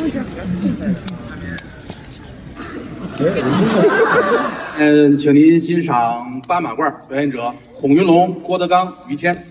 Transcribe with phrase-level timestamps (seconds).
[4.78, 9.46] 嗯，请您欣赏八马褂表演者孔云龙、郭德纲、于谦。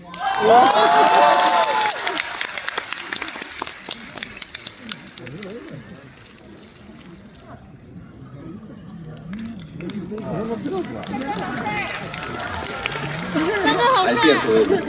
[14.04, 14.82] 感谢朋友们，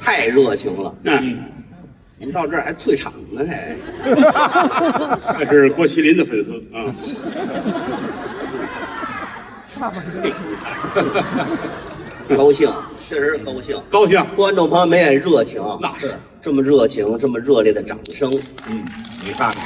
[0.00, 0.94] 太热情了。
[1.04, 1.44] 嗯，
[2.24, 3.76] 您到这儿还退场呢，还。
[5.44, 6.88] 这是郭麒麟的粉丝啊。
[12.34, 12.66] 高兴，
[12.98, 13.78] 确实是高兴。
[13.90, 18.32] 高兴，观众朋友们也热情，那是这么热情，这么热烈的掌声。
[18.70, 18.82] 嗯
[19.22, 19.62] 你看看，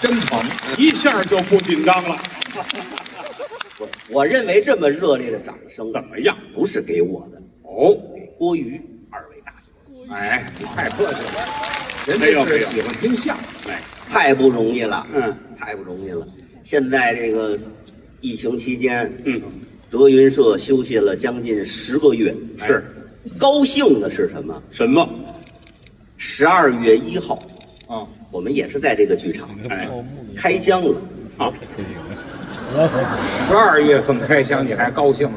[0.00, 0.38] 真疼！
[0.78, 2.16] 一下就不紧张了。
[4.08, 6.36] 我认为这么热烈的掌声怎么样？
[6.54, 8.95] 不是给我的，哦，给郭于二位大哥，
[10.10, 11.44] 哎，你太客气了，
[12.06, 13.44] 人没有没有家是喜欢听相声。
[13.68, 16.26] 哎，太不容易了，嗯，太不容易了。
[16.62, 17.58] 现在这个
[18.20, 19.42] 疫情期间，嗯，
[19.90, 22.84] 德云社休息了将近十个月，是
[23.36, 24.62] 高兴的是什么？
[24.70, 25.08] 什么？
[26.16, 27.34] 十二月一号，
[27.88, 29.88] 啊，我们也是在这个剧场哎，
[30.36, 30.94] 开箱了。
[31.36, 31.52] 好，
[33.18, 35.30] 十二月份开箱你还高兴？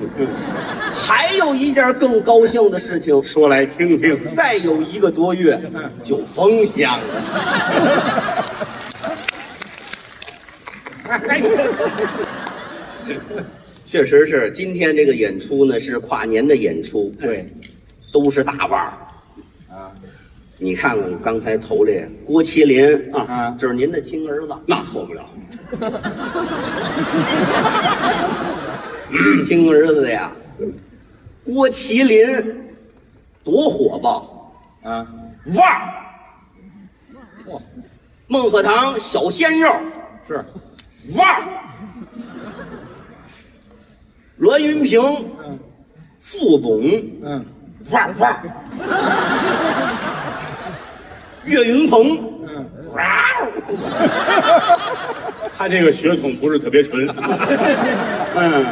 [0.93, 4.17] 还有一件更高兴的事情，说来听听。
[4.33, 5.59] 再有一个多月
[6.03, 7.05] 就封箱了。
[11.03, 11.41] 还
[13.85, 17.47] 确实是，今天这个演出呢是跨年的演出，对
[18.11, 18.93] 都是大腕儿。
[20.59, 25.25] 啊你看看刚才头里郭麒麟啊啊，这是您的亲儿子，那错不了。
[29.47, 30.33] 亲儿子呀。
[31.45, 32.27] 郭麒麟
[33.41, 35.07] 多火爆，啊，
[35.55, 35.93] 腕儿。
[38.27, 39.73] 孟鹤堂小鲜肉，
[40.27, 40.43] 是
[41.15, 41.41] 腕儿。
[44.37, 45.01] 栾云平
[45.41, 45.57] 嗯
[46.19, 46.83] 副总，
[47.23, 47.45] 嗯
[47.93, 48.43] 腕儿腕儿。
[51.45, 52.39] 岳云鹏。
[55.57, 57.07] 他这个血统不是特别纯。
[58.35, 58.65] 嗯，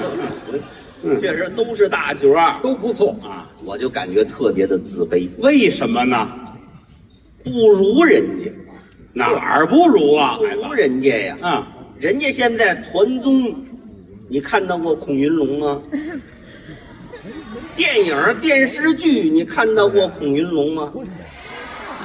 [1.20, 6.28] 确实都是大角儿，都不错啊，我就感觉特别的自卑，为什么呢？
[7.44, 8.52] 不如人家，
[9.14, 10.74] 哪儿不如啊，不如？
[10.74, 11.38] 人家呀。
[11.42, 11.68] 啊，
[12.00, 13.54] 人家现在团综，
[14.30, 15.82] 你看到过孔云龙吗？
[17.76, 20.92] 电影、电视剧，你看到过孔云龙吗？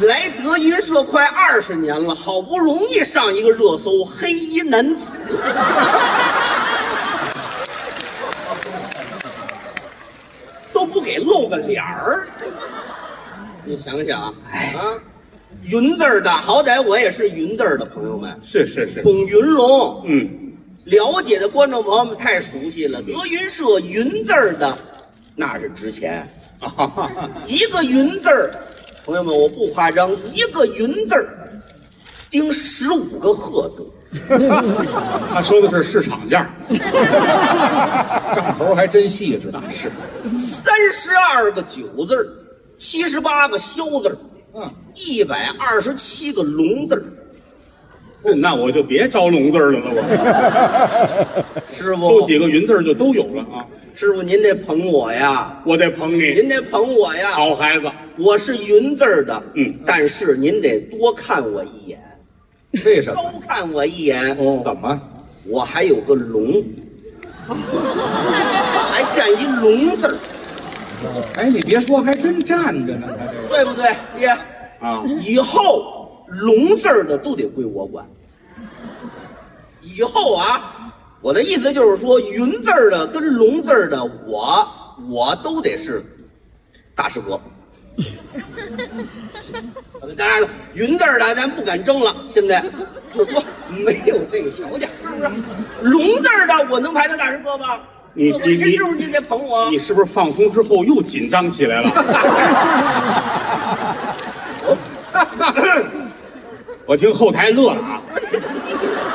[0.02, 5.12] 来德云社快二十年了，好不容易上一个热搜，黑衣男子，
[10.72, 12.26] 都不给露个脸儿。
[13.64, 14.98] 你想想啊，啊，
[15.62, 18.38] 云字儿的，好歹我也是云字儿的朋友们。
[18.42, 19.00] 是是是。
[19.02, 20.52] 孔云龙，嗯，
[20.84, 23.00] 了解的观众朋友们太熟悉了。
[23.02, 24.76] 德云社云字儿的，
[25.36, 26.28] 那是值钱。
[27.46, 28.50] 一个云字儿，
[29.04, 31.26] 朋友们，我不夸张，一个云字儿
[32.30, 33.86] 钉十五个鹤字，
[35.32, 36.48] 他说的是市场价。
[38.34, 39.50] 账头还真细致。
[39.52, 39.90] 那是。
[40.36, 42.26] 三十二个九字儿，
[42.78, 44.16] 七十八个肖字儿，
[44.54, 47.02] 嗯，一百二十七个龙字儿。
[48.36, 53.66] 那我就别招龙字儿了了，我 师收傅，几个云字儿就都有了啊。
[53.94, 57.30] 师傅您得捧我呀，我得捧你，您得捧我呀。
[57.32, 57.90] 好孩子。
[58.18, 61.98] 我是云字儿的，嗯但是您得多看我一眼，
[62.84, 63.22] 为什么？
[63.22, 64.36] 高看我一眼。
[64.38, 65.00] 哦怎么？
[65.44, 66.62] 我还有个龙，
[67.48, 70.14] 还占一龙字儿，
[71.36, 73.48] 哎，你别说，还真站着呢，他这。
[73.48, 74.28] 对不对，爹？
[74.80, 78.06] 啊，以后龙字儿的都得归我管。
[79.82, 80.81] 以后啊，
[81.22, 84.68] 我的意思就是说，云字儿的跟龙字儿的，我
[85.08, 86.04] 我都得是
[86.94, 87.40] 大师哥。
[90.16, 92.64] 当然了，云字儿的咱不敢争了，现在
[93.12, 95.30] 就说没有这个条件，是不是？
[95.88, 97.78] 龙字儿的我能排到大师哥吗？
[98.14, 99.70] 你你你是不是你得捧我？
[99.70, 101.90] 你是不是放松之后又紧张起来了？
[106.84, 108.02] 我听后台乐了啊，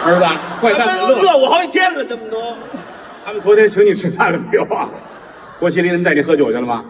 [0.07, 0.25] 儿子，
[0.61, 2.55] 快咱蛋乐们都乐我好几天了，这么都。
[3.25, 4.87] 他们昨天请你吃饭了没有啊？
[5.59, 6.85] 郭麒麟他们带你喝酒去了吗？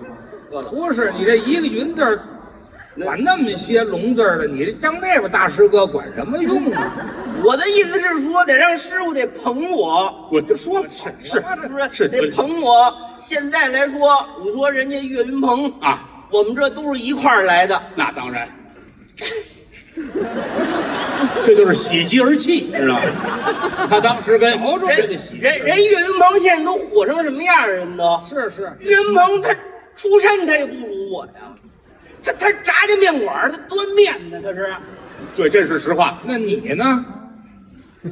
[0.51, 2.19] 喝了，不是你这一个云字儿，
[3.03, 6.93] 管那么些龙字儿的，你这张那边大师哥管什么用啊？
[7.43, 11.89] 我的意思是说，得让师傅得捧我，我就说是是是不是？
[11.91, 12.93] 是得捧我。
[13.19, 13.99] 现在来说，
[14.43, 17.81] 你说人家岳云鹏，啊，我们这都是一块儿来的。
[17.95, 18.47] 那当然，
[21.45, 23.01] 这就是喜极而泣，知道吗？
[23.89, 27.71] 他当时跟毛主席的喜，人人岳云鹏现在都火成什么样儿？
[27.71, 29.53] 人都是是，岳云鹏他
[29.95, 31.31] 出身他也不如我呀，
[32.23, 34.69] 他他炸酱面馆他端面呢他是，
[35.35, 36.17] 对，这是实话。
[36.23, 37.05] 那你呢？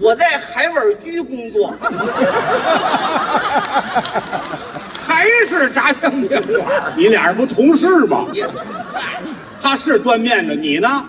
[0.01, 1.73] 我在海碗居工作，
[5.07, 6.93] 还是炸酱面馆？
[6.97, 8.25] 你俩人不同事吗？
[9.61, 11.05] 他是端面的，你呢？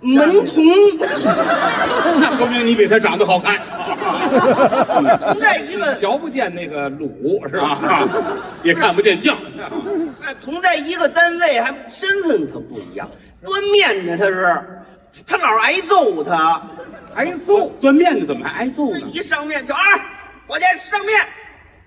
[0.00, 0.64] 门童
[2.20, 3.58] 那说明你比他长得好看
[5.20, 7.68] 同在一个 瞧不见那个卤是吧？
[7.82, 8.08] 啊，
[8.62, 9.36] 也看不见酱。
[10.22, 13.08] 哎同在一个单位，还身份他不一样。
[13.44, 16.62] 端面的他是，他老挨揍他，
[17.14, 18.98] 挨揍，端面的怎么还挨揍呢？
[19.12, 19.80] 一上面就啊，
[20.46, 21.20] 我家上面，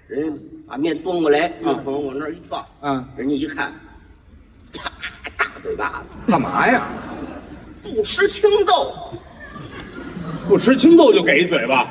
[0.08, 0.38] 人家
[0.68, 3.72] 把面端过来，岳鹏往那儿一放，啊，人家一看，
[4.74, 4.90] 啪，
[5.38, 6.82] 大嘴巴子，干嘛呀？
[7.84, 8.94] 不吃青豆，
[10.48, 11.88] 不吃青豆就给一嘴巴。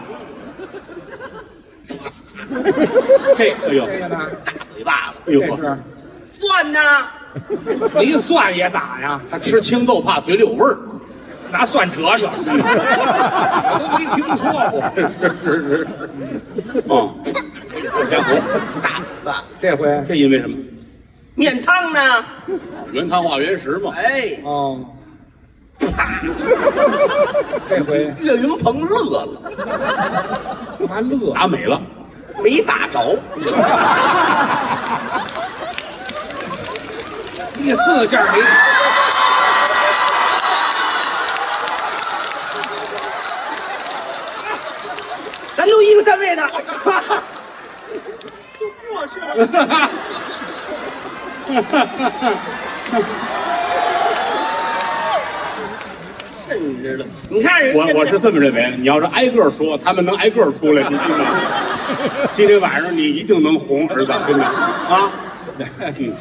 [3.36, 4.30] 这，哎呦，这个呢？
[4.44, 5.78] 大嘴巴子，哎呦这，是
[6.38, 6.80] 蒜呢？
[7.94, 9.20] 没蒜也打呀？
[9.30, 10.78] 他吃青豆怕嘴里有味儿。
[11.52, 14.80] 拿蒜折折， 我都没听说过。
[14.94, 14.98] 是
[15.44, 15.88] 是是，
[16.88, 16.90] 嗯，
[17.90, 18.40] 好家伙，
[18.80, 20.56] 大嘴巴，这回这因为什么？
[21.34, 22.24] 面汤呢？
[22.92, 23.92] 原汤化原食嘛。
[23.96, 24.78] 哎，哦，
[27.68, 29.28] 这回岳云鹏乐了，
[30.78, 31.32] 干嘛乐？
[31.34, 31.80] 打美了，
[32.42, 33.18] 没打着，
[37.54, 38.48] 第四下没打，
[45.56, 46.42] 咱都一个单位的，
[48.58, 49.26] 都过去了。
[56.50, 61.24] 甚至了，你看人家我我是这么认为，你要是挨个说，他们能挨个出来，你信吗？
[62.34, 65.12] 今天晚上你一定能红，儿子，真的啊！
[65.96, 66.12] 嗯，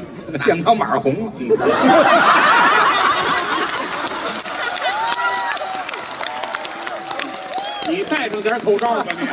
[0.46, 1.34] 健康码红了。
[7.90, 9.28] 你戴上点口罩吧你。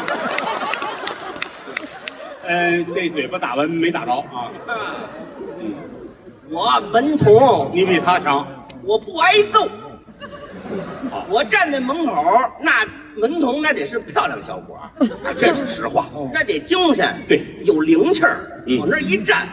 [2.48, 4.48] 呃，这嘴巴打完没打着啊？
[6.48, 8.46] 我门童，你比他强。
[8.82, 9.69] 我不挨揍。
[11.28, 12.25] 我站在门口，
[12.61, 12.73] 那
[13.20, 16.06] 门童那得是漂亮小伙儿， 啊这是实话。
[16.32, 19.46] 那得精神，对有灵气儿，嗯往那儿一站，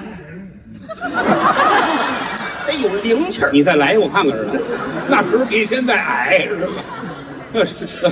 [2.68, 3.52] 得 有灵气儿。
[3.52, 4.52] 你再来，我看看，是吧。
[5.08, 6.74] 那时候比现在矮是吧？
[7.52, 8.08] 那是是。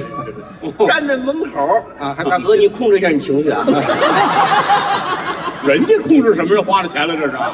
[0.87, 3.65] 站在门口啊大哥，你控制一下你情绪啊！
[5.65, 7.15] 人家控制什么人花了钱了？
[7.15, 7.51] 这是啊。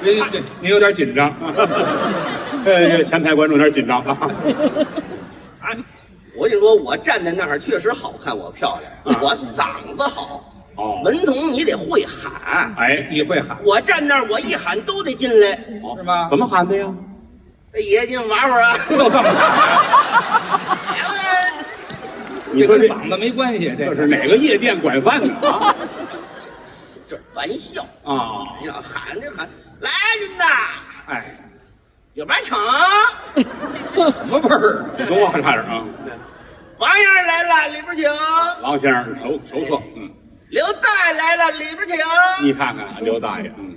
[0.00, 0.24] 您您
[0.60, 1.34] 您有点紧张。
[2.64, 4.16] 这这前排观众有点紧张啊。
[6.38, 10.44] 哎，我跟你说，我站在那儿确实好看，我漂亮，啊我嗓子好。
[10.76, 15.58] 哦文童你得会喊，哎，你会喊我站那儿我一喊都得进来。
[15.96, 16.28] 是吗？
[16.30, 16.86] 怎么喊的呀？
[17.72, 18.78] 大爷进玩玩啊！
[18.88, 19.34] 就这么喊？
[20.96, 21.14] 来吧
[22.52, 25.74] 你说这嗓子没关系，这这是哪个夜店管饭的啊？
[27.08, 27.82] 这是玩笑。
[28.04, 29.48] 啊，哎呀，喊就喊，
[29.80, 30.44] 来人呐，
[31.08, 31.47] 哎，
[32.18, 32.58] 有把抢！
[33.36, 34.82] 什么味儿？
[34.98, 35.84] 普通话差点啊。
[36.80, 38.10] 王先生来了，里边请。
[38.60, 40.10] 王先生熟熟客，嗯，
[40.50, 41.96] 刘大爷来了，里边请。
[42.44, 43.76] 你看看刘大爷，嗯，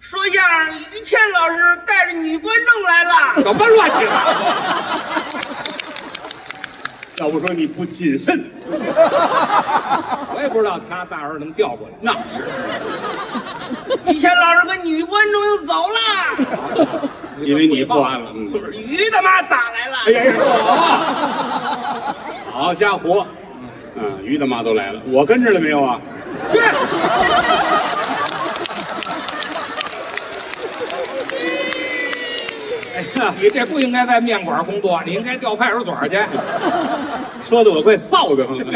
[0.00, 3.40] 说相声于谦老师带着女观众来了。
[3.40, 4.40] 什么乱七八糟？
[7.24, 11.94] 要不说你不谨慎，我也不知道他大伙儿能调过来。
[12.00, 12.44] 那是
[14.06, 17.08] 于谦老师跟女观众又走了，
[17.42, 19.96] 因为你报案了，嗯，于大妈打来了。
[20.06, 20.34] 哎呀呀，
[22.50, 23.26] 好家伙，
[23.94, 26.00] 嗯，于大妈都来了，我跟着了没有啊？
[26.48, 26.58] 去，
[32.96, 36.18] 哎呀，你这不应该在面馆工作，你应该调派出所去。
[37.42, 38.64] 说的我快臊的慌了。
[38.64, 38.72] 没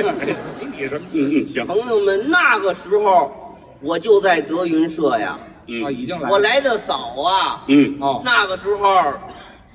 [0.78, 5.38] 你什么事嗯嗯，行，朋友们，那个时候我就在德云社呀，
[5.70, 5.90] 嗯啊？
[5.90, 6.30] 已经来了。
[6.30, 7.62] 我来的早啊。
[7.68, 9.14] 嗯，哦，那个时候，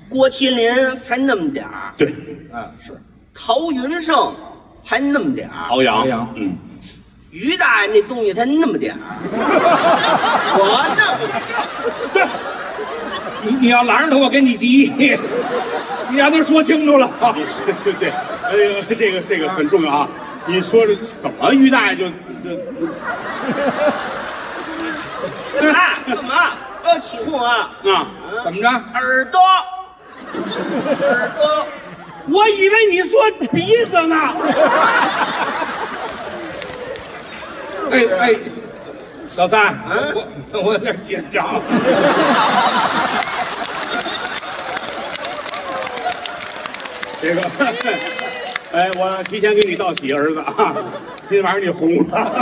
[0.08, 2.14] 郭麒麟才那么点儿，对，
[2.52, 2.92] 嗯，是
[3.34, 4.34] 陶云胜
[4.82, 6.56] 才那么点儿，敖阳，嗯，
[7.30, 9.00] 于大爷那东西才那么点儿。
[10.58, 11.34] 我那不是，
[13.42, 14.92] 你你要拦着他，我跟你急。
[16.08, 17.10] 你让他说清楚了。
[17.82, 20.08] 对对，哎呦，这个这个很重要啊！
[20.46, 22.08] 你说这怎么于大爷就
[22.44, 22.56] 就
[25.56, 26.52] 干嘛干嘛？
[26.82, 27.70] 不要起哄啊！
[27.84, 28.06] 啊？
[28.44, 28.68] 怎么着？
[28.68, 29.40] 耳朵，
[31.00, 31.66] 耳朵，
[32.28, 34.16] 我以为你说鼻子呢。
[37.90, 38.34] 哎哎，
[39.22, 40.12] 小三，嗯
[40.52, 41.60] 我我有点紧张。
[47.22, 47.40] 这个，
[48.72, 50.74] 哎，我提前给你道喜，儿子啊，
[51.24, 52.32] 今晚上你红了，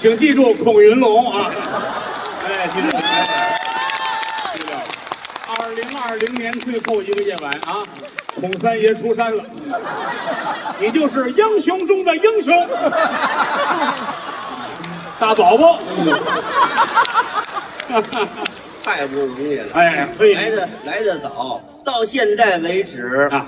[0.00, 1.50] 请记住孔云龙啊，
[2.46, 4.72] 哎，记住，记住，
[5.46, 7.82] 二零二零年最后一个夜晚啊，
[8.40, 9.44] 孔三爷出山了，
[10.80, 12.66] 你就是英雄中的英雄，
[15.18, 15.78] 大宝宝，
[18.82, 19.66] 太不容易了。
[19.74, 20.32] 哎，可以。
[20.32, 23.46] 来的来的早，到现在为止，啊，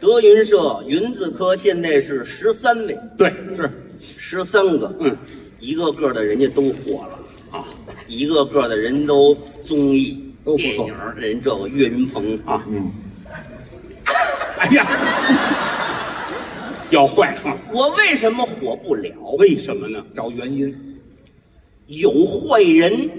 [0.00, 3.70] 德云社云字科现在是十三位，对，是。
[3.96, 5.16] 十三个，嗯，
[5.64, 7.18] 一个个的人家都火了，
[7.58, 7.64] 啊，
[8.06, 12.92] 一个个的人都综艺、电影，人这个岳云鹏啊，嗯，
[14.58, 14.86] 哎呀，
[16.90, 17.56] 要坏啊！
[17.72, 19.10] 我为什么火不了？
[19.38, 20.04] 为什么呢？
[20.14, 21.00] 找原因。
[21.86, 23.10] 有坏人，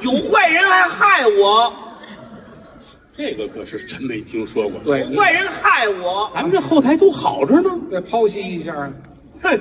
[0.00, 1.70] 有坏人还害我，
[3.14, 4.80] 这个可是真没听说过。
[4.86, 7.70] 对有坏人害我，咱们这后台都好着呢。
[7.90, 8.90] 对，剖析一下啊。
[9.42, 9.60] 哼，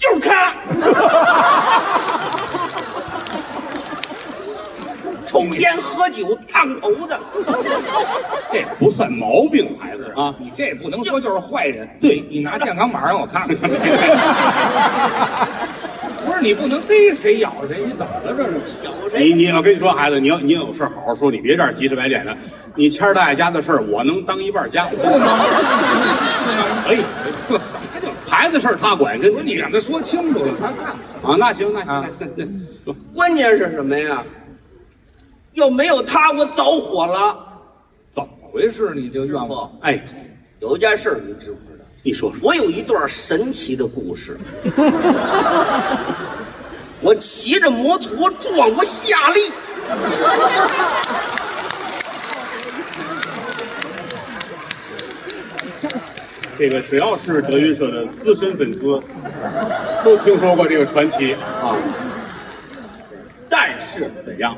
[0.00, 0.52] 就是他，
[5.26, 7.20] 抽烟喝酒烫头的，
[8.50, 10.34] 这不算毛病，孩子啊。
[10.38, 11.86] 你这不能说就是坏人。
[12.00, 13.54] 对你拿健康码让我看看。
[16.24, 18.52] 不是你不能逮谁咬谁，你怎么了这是？
[18.84, 19.22] 咬谁？
[19.24, 22.34] 你你，我跟你说，孩子，你要你有事好好说，你别这样急赤白脸的。
[22.76, 24.86] 你谦儿大爷家的事儿，我能当一半家。
[26.84, 27.02] 可以，
[27.48, 28.08] 这什么叫？
[28.26, 30.88] 孩子事儿他管，真的不是你让他说清楚了，他干。
[30.88, 31.36] 啊？
[31.38, 32.50] 那行，那啊行，那 那
[32.84, 34.22] 说关键是什么呀？
[35.54, 37.36] 要没有他，我早火了。
[38.10, 38.92] 怎么回事？
[38.94, 39.70] 你就怨我？
[39.82, 40.04] 哎，
[40.60, 41.84] 有一件事儿你知不知道？
[42.02, 42.38] 你说说。
[42.42, 44.38] 我有一段神奇的故事。
[47.02, 49.50] 我骑着摩托撞过夏利，
[56.60, 59.00] 这个只要是德云社的资深粉丝，
[60.04, 61.74] 都听说过这个传奇啊。
[63.48, 64.54] 但是怎样？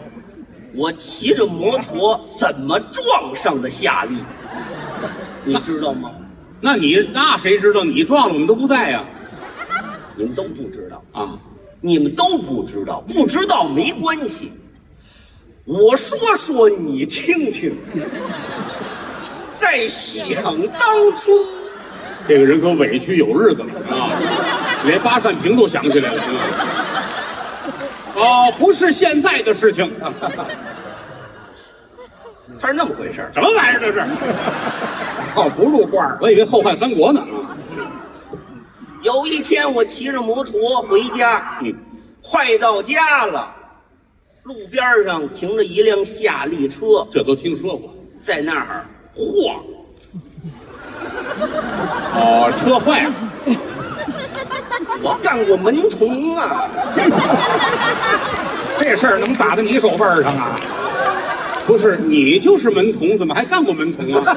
[0.74, 4.16] 我骑着摩托怎么撞上的夏利？
[5.44, 6.10] 你知道吗？
[6.60, 9.04] 那你那谁知道你撞了，我们都不在呀、
[10.16, 11.38] 你们都不知道，啊。
[11.80, 14.50] 你们都不知道，不知道没关系。
[15.64, 17.76] 我说说你听听，
[19.52, 20.26] 在想
[20.66, 21.30] 当初。
[22.26, 24.10] 这个人可委屈有日子了啊，
[24.86, 26.22] 连八扇屏都想起来了。
[28.14, 29.90] 啊、哦，不是现在的事情，
[32.60, 34.00] 他是那么回事儿什么玩意儿这是？
[35.34, 36.18] 哦，不入罐儿。
[36.20, 37.24] 我以为后汉三国呢。
[39.02, 41.74] 有一天，我骑着摩托回家，嗯，
[42.22, 43.52] 快到家了，
[44.44, 47.92] 路边上停着一辆夏利车，这都听说过。
[48.20, 49.56] 在那儿晃。
[52.14, 53.12] 哦，车坏了。
[55.02, 56.68] 我干过门童啊，
[58.78, 60.54] 这事儿能打到你手背儿上啊？
[61.66, 64.36] 不是你就是门童，怎么还干过门童啊？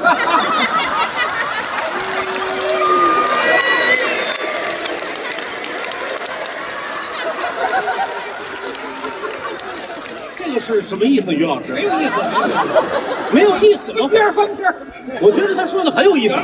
[10.36, 11.72] 这个是什么意思，于老师？
[11.72, 12.22] 没有意思，
[13.32, 13.98] 没有意思吗？
[14.00, 14.74] 翻篇儿翻篇儿。
[15.20, 16.34] 我觉得他说的很有意思。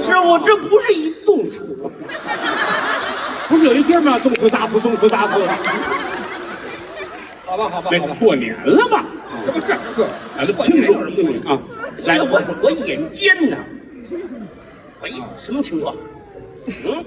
[0.00, 1.76] 师傅，这不是一动词，
[3.48, 4.18] 不是有一歌吗？
[4.18, 5.34] 动词大词，动词大词。
[7.44, 7.90] 好吧，好吧，
[8.20, 9.04] 过年了嘛？
[9.44, 10.92] 这不这是个咱们庆祝
[11.48, 11.58] 啊！
[12.04, 13.56] 来哎，我我眼尖呢，
[15.00, 15.94] 我一什么情况？
[16.66, 17.04] 嗯，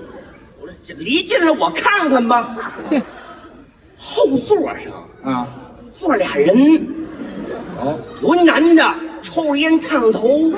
[0.60, 2.55] 我说这离近了，我看看吧。
[3.98, 5.48] 后座上啊，
[5.89, 6.88] 坐俩人，
[7.79, 8.83] 哦，有一男的
[9.21, 10.51] 抽烟烫头，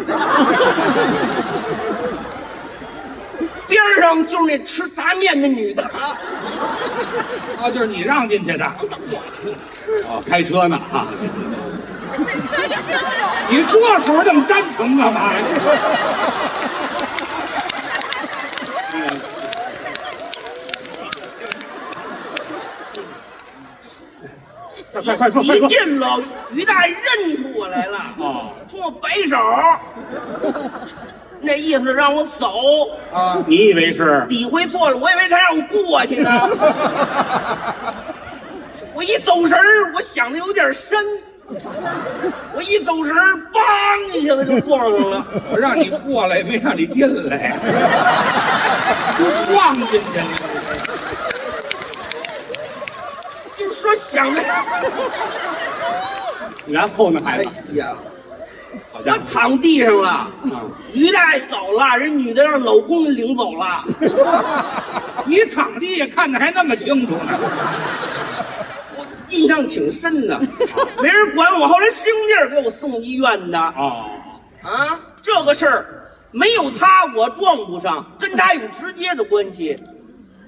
[3.68, 6.18] 边上就是那吃炸面的女的啊。
[7.62, 8.66] 啊，就是你让进去的。
[10.08, 11.08] 哦，开车呢啊。
[13.50, 15.32] 你这时候这么单纯干嘛
[25.04, 25.68] 快快快说一！
[25.68, 29.38] 进了，于大爷认出我来了，哦，冲我摆手，
[31.42, 32.54] 那意思让我走。
[33.14, 34.26] 啊，你以为是？
[34.30, 36.50] 理会错了，我以为他让我过去呢。
[38.94, 40.98] 我 我一走神儿，我想的有点深，
[42.56, 45.26] 我一走神儿，梆一下子就撞上了。
[45.52, 47.58] 我让你过来，没让你进来，
[49.18, 50.26] 就撞进去了。
[53.94, 54.42] 就是说想的，
[56.68, 57.94] 然后呢，孩哎子，呀，
[58.92, 60.10] 我好家伙，躺地上了。
[60.10, 60.32] 啊，
[60.94, 63.86] 于大爷走了，人女的让老公给领走了。
[65.26, 67.40] 你躺地下看的还那么清楚呢？
[68.96, 70.40] 我印象挺深的，
[71.02, 74.06] 没人管我，后来使用劲儿给我送医院的哦，
[74.64, 75.00] 啊。
[75.22, 75.86] 这个事儿
[76.32, 79.78] 没有他我撞不上，跟他有直接的关系。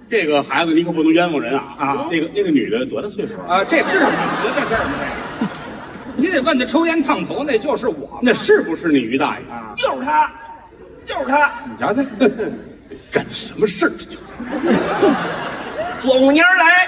[0.08, 1.76] 这个孩子你可不能冤枉人啊！
[1.80, 3.58] 啊那个那个女的多大岁数啊？
[3.58, 4.02] 啊，这是你
[4.56, 4.94] 的事儿吗？
[5.40, 5.52] 这个，
[6.16, 8.20] 你得问他抽烟烫头，那就是我。
[8.22, 9.74] 那是不是你于大爷啊？
[9.76, 10.32] 就是他，
[11.06, 12.04] 就是他，你瞧瞧，
[13.12, 13.92] 干的什么事儿？
[13.98, 14.20] 这就
[16.00, 16.88] 转过年来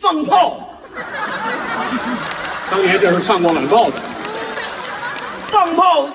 [0.00, 0.78] 放炮，
[2.70, 3.92] 当年这是上过晚报的，
[5.46, 6.08] 放炮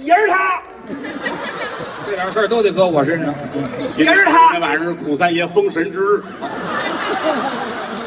[0.00, 0.62] 也是他，
[2.10, 3.32] 这点事儿都得搁我身上。
[3.94, 6.20] 今也是他今天晚上是孔三爷封神之日。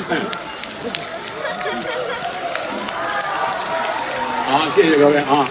[0.10, 0.18] 哎
[4.52, 5.48] 好，谢谢各位啊！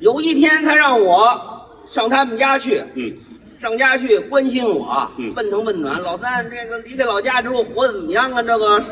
[0.00, 3.10] 有一天他让我上他们家去，嗯，
[3.58, 5.98] 上家去关心我，嗯问疼问暖。
[6.02, 8.42] 老三，这个离开老家之后活得怎么样啊？
[8.42, 8.82] 这个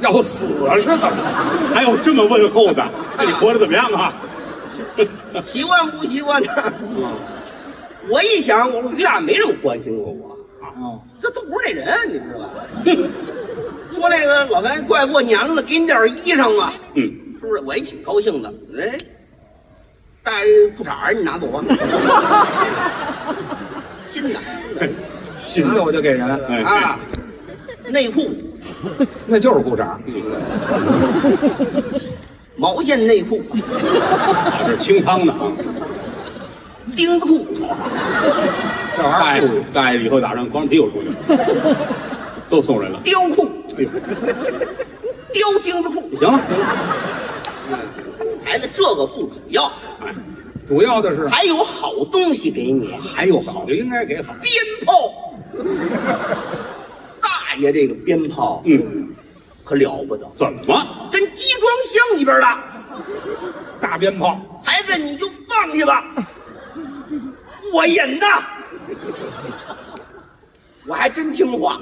[0.00, 1.10] 要死是怎么？
[1.74, 2.86] 还有这么问候的，
[3.16, 4.12] 那你活得怎么样啊？
[5.42, 6.50] 习惯不习惯呢？
[8.08, 12.52] 我一想，我说于大没这么关心过我，啊，这都不是那人，你知道吧？
[13.92, 17.02] 说那个老三快过年了，给你点衣裳吧，嗯，
[17.40, 17.62] 是不是？
[17.64, 18.52] 我也挺高兴的。
[18.78, 18.96] 哎，
[20.22, 20.32] 带
[20.76, 21.62] 裤衩儿你拿走吧，
[24.10, 24.40] 新的
[25.40, 26.98] 新的我就给人，哎，啊，
[27.90, 28.30] 内裤
[29.26, 29.86] 那就是裤衩。
[32.58, 35.52] 毛线内裤，啊，这是清仓的啊。
[36.96, 37.46] 钉子裤，
[38.96, 41.08] 这玩意儿，大爷以后打仗光屁股出去，
[42.50, 43.00] 都送人了。
[43.04, 43.88] 貂裤，哎呦，
[45.32, 46.16] 貂钉子裤。
[46.16, 46.40] 行了。
[46.48, 47.78] 行了，
[48.44, 50.12] 孩子，这个不主要，哎，
[50.66, 54.34] 主要的是还有好东西给你，还有好就应该给好。
[54.42, 54.52] 鞭
[54.84, 54.92] 炮。
[57.22, 58.62] 大爷这个鞭炮。
[58.66, 59.08] 嗯，
[59.68, 61.08] 可了不得，怎么？
[61.12, 62.46] 跟集装箱里边的。
[63.78, 66.02] 大鞭炮，孩子，你就放下吧，
[67.70, 68.42] 过瘾呐！
[70.86, 71.78] 我还真听话，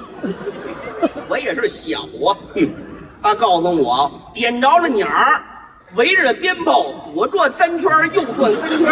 [1.29, 2.35] 我也是小啊。
[2.55, 2.69] 嗯，
[3.23, 5.41] 他告诉我，点着了鸟儿，
[5.95, 8.85] 围着鞭炮左转三圈，右转三圈，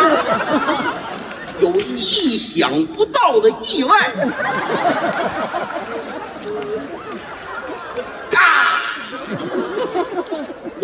[1.60, 3.98] 有意想不到的意外。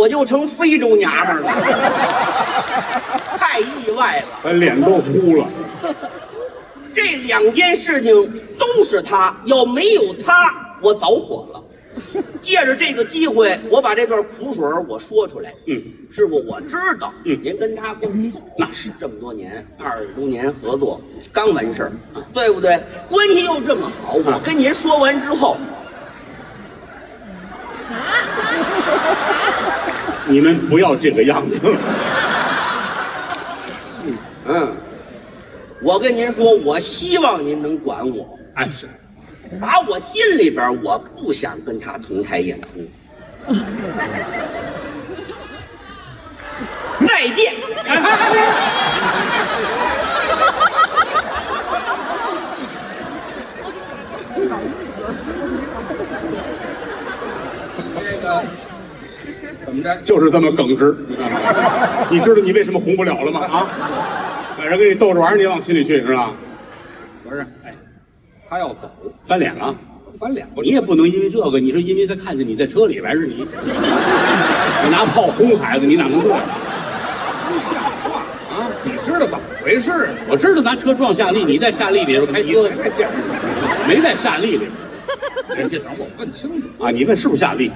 [0.02, 1.54] 我就成非洲娘们儿了，
[3.38, 4.26] 太意外了。
[4.42, 5.48] 把脸都糊了。
[6.92, 8.12] 这两件事情
[8.58, 11.64] 都是他，要没有他，我早火了。
[12.40, 15.54] 借着这个机会，我把这段苦水我说出来。
[15.68, 21.00] 嗯，师傅，我知道，嗯您跟他关系好，那是这么多年，二十多年合作，
[21.32, 21.92] 刚完事儿，
[22.34, 22.82] 对不对？
[23.08, 25.58] 关系又这么好，我跟您说完之后，
[30.32, 31.62] 你们不要这个样子。
[34.48, 34.74] 嗯，
[35.82, 38.88] 我跟您说，我希望您能管我，哎，是，
[39.60, 42.70] 打我心里边，我不想跟他同台演出。
[47.06, 47.54] 再见。
[58.00, 58.44] 这 个
[59.72, 59.98] 怎么着？
[60.04, 60.94] 就是这么耿直。
[62.12, 63.40] 你知道你为什么红不了了吗？
[63.40, 63.68] 啊，
[64.58, 66.32] 把人跟你逗着玩儿，你往心里去是吧？
[67.24, 67.74] 不是，哎，
[68.50, 68.92] 他要走，
[69.26, 69.74] 翻脸了。
[70.20, 73.48] 翻脸了你也不能因为这个，你说因为他看见你在车里，边是你，
[74.84, 76.42] 你拿炮轰孩子，你哪能过呀？
[77.50, 78.20] 不像话
[78.54, 78.68] 啊！
[78.84, 80.14] 你知道怎么回事呢？
[80.30, 83.10] 我知道拿车撞夏利，你在夏利里边开车，太像
[83.88, 84.68] 没在夏利里
[85.50, 86.84] 这这等我问清楚。
[86.84, 86.92] 啊？
[86.92, 87.72] 你问是不是夏利？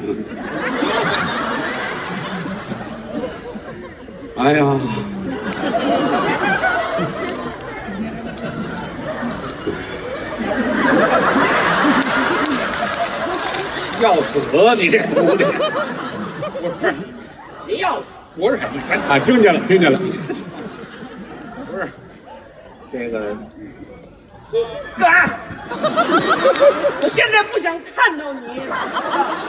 [4.37, 4.65] 哎呀，
[14.01, 14.41] 要死
[14.75, 15.45] 你这徒弟！
[16.61, 16.93] 不是
[17.65, 18.17] 你要死？
[18.35, 19.97] 不是，你先啊，听见了，听见了。
[19.97, 21.89] 不是
[22.91, 23.33] 这个
[24.97, 25.29] 干！
[27.01, 28.61] 我现在不想看到你，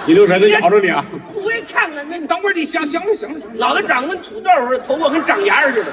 [0.06, 1.04] 你留神，他咬着你啊！
[1.32, 5.92] 不会看看那你等会儿，你行行了行了行了，脑袋长跟土豆似的，头发跟长牙似的。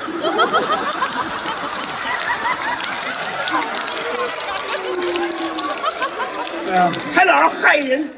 [6.65, 8.09] 对呀，还老是害人。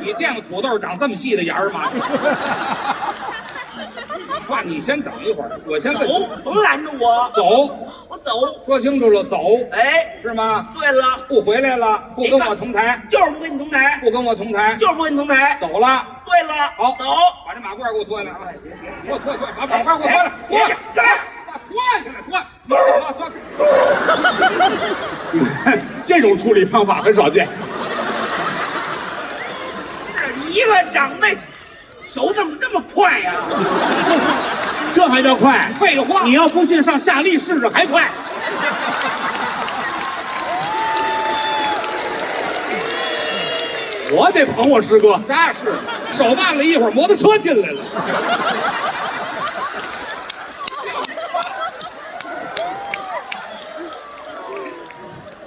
[0.00, 1.82] 你见过土豆长这么细的眼儿吗？
[4.48, 7.70] 爸，你先等一会儿，我先走问。，甭拦着我，走，
[8.08, 8.32] 我走。
[8.64, 9.36] 说清楚了，走，
[9.70, 10.66] 哎，是吗？
[10.74, 15.58] 对了，不回来了，不跟我同台，就是不跟你同台，不跟我同台，就是不跟你同台。
[15.60, 16.06] 走了。
[16.24, 17.04] 对了，好，走。
[17.46, 18.40] 把这马褂给我脱下来啊！
[19.06, 22.72] 给我脱脱，把马褂给我脱下来，脱哎干嘛脱下来，脱，
[23.12, 23.30] 脱脱。
[25.32, 27.46] 你看这种处理方法很少见。
[30.04, 30.12] 是
[30.50, 31.36] 一个长辈，
[32.08, 33.34] 手怎么这么快呀、
[34.94, 35.70] 这还叫快？
[35.74, 38.08] 废话你要不信，上夏利试试，还快。
[44.10, 45.74] 我得捧我师哥，那是
[46.10, 47.78] 手慢了一会儿，摩托车进来了。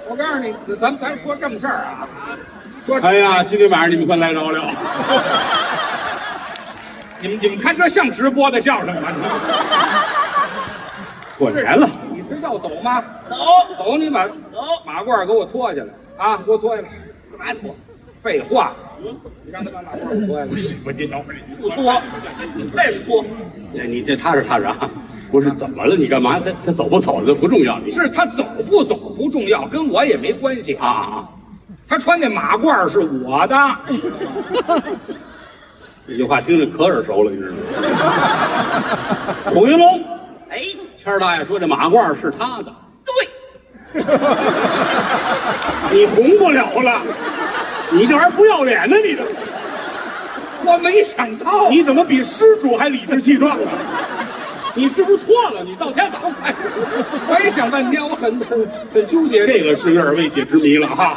[0.08, 2.06] 我告诉你，咱咱说正事儿啊，
[2.86, 4.72] 说哎呀，今天晚上你们算来着了。
[7.22, 9.08] 你们你们看这像直播的相声吗？
[11.38, 13.00] 过年 了，你是要走吗？
[13.30, 13.36] 走，
[13.78, 14.34] 走，你把走，
[14.84, 16.36] 马褂给我脱下来啊！
[16.38, 16.88] 给我脱下来，
[17.38, 17.76] 干嘛脱？
[18.20, 18.74] 废话，
[19.44, 20.50] 你让他把马褂脱下来。
[20.84, 22.02] 我这等会儿不脱，
[22.74, 23.24] 为什么脱？
[23.72, 24.90] 这你这踏实踏实啊！
[25.30, 25.94] 不是怎么了？
[25.96, 26.40] 你干嘛？
[26.40, 30.86] 他他走不走这不重要，你是他走不走不重要，跟我也没关系啊。
[30.88, 31.28] 啊！
[31.88, 33.56] 他穿那马褂是我的，
[36.12, 37.62] 这句话听着可耳熟了，你知道吗？
[39.50, 40.04] 孔云龙，
[40.50, 40.58] 哎，
[40.94, 42.70] 谦儿大爷说这马褂是他的，
[43.94, 44.04] 对，
[45.90, 47.00] 你红不了了，
[47.90, 48.94] 你这玩意儿不要脸呢！
[48.98, 49.22] 你这
[50.66, 53.72] 我没想到，你怎么比施主还理直气壮啊？
[54.74, 55.64] 你是不是错了？
[55.64, 56.20] 你道歉吧。
[57.26, 59.46] 我也想半天，我很很很纠结。
[59.46, 61.16] 这个是有点未解之谜了哈。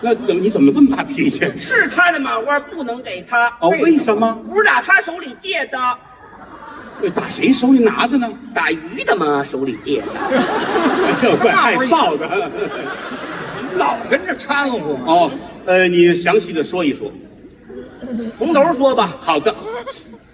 [0.00, 1.50] 那怎么你怎么这么大脾气？
[1.56, 4.38] 是他的马褂不能给他，哦，为什么？
[4.46, 5.78] 不是打他手里借的，
[7.14, 8.28] 打谁手里拿的呢？
[8.54, 10.08] 打鱼的吗手里借的。
[11.22, 12.50] 哎呦，怪害臊的。
[13.76, 14.78] 老跟着掺和。
[15.06, 15.30] 哦，
[15.66, 17.12] 呃，你详细的说一说。
[18.38, 19.54] 从头说吧，好的。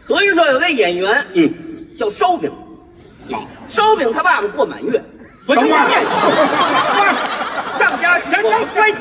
[0.06, 1.52] 德云社有位演员嗯，
[1.96, 2.50] 叫烧饼，
[3.30, 3.46] 好。
[3.66, 5.02] 烧饼他爸爸过满月，
[5.46, 5.88] 不等会儿
[7.72, 8.98] 上家去，我们关系。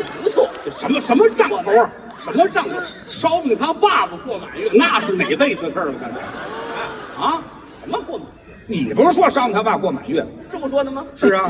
[0.72, 1.90] 什么什么账头啊？
[2.24, 2.76] 什么账头？
[3.08, 5.94] 烧饼他爸爸过满月，那是哪辈子的事儿了？
[6.02, 6.14] 那是
[7.22, 7.42] 啊？
[7.80, 8.54] 什么过满月？
[8.68, 10.30] 你不是说烧饼他爸过满月吗？
[10.52, 11.04] 这么说的吗？
[11.16, 11.50] 是啊，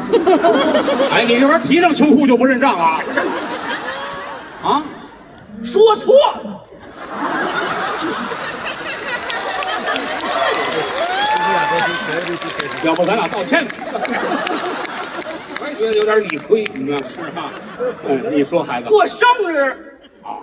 [1.12, 3.02] 哎，你这玩意儿提上秋裤就不认账啊？
[4.64, 4.84] 啊？
[5.64, 6.66] 说错了，
[12.84, 13.72] 要不咱俩道歉吧？
[15.92, 16.64] 有点理亏。
[16.76, 17.52] 你看是吧？
[18.08, 18.90] 嗯，你说孩子。
[18.90, 19.76] 过生日，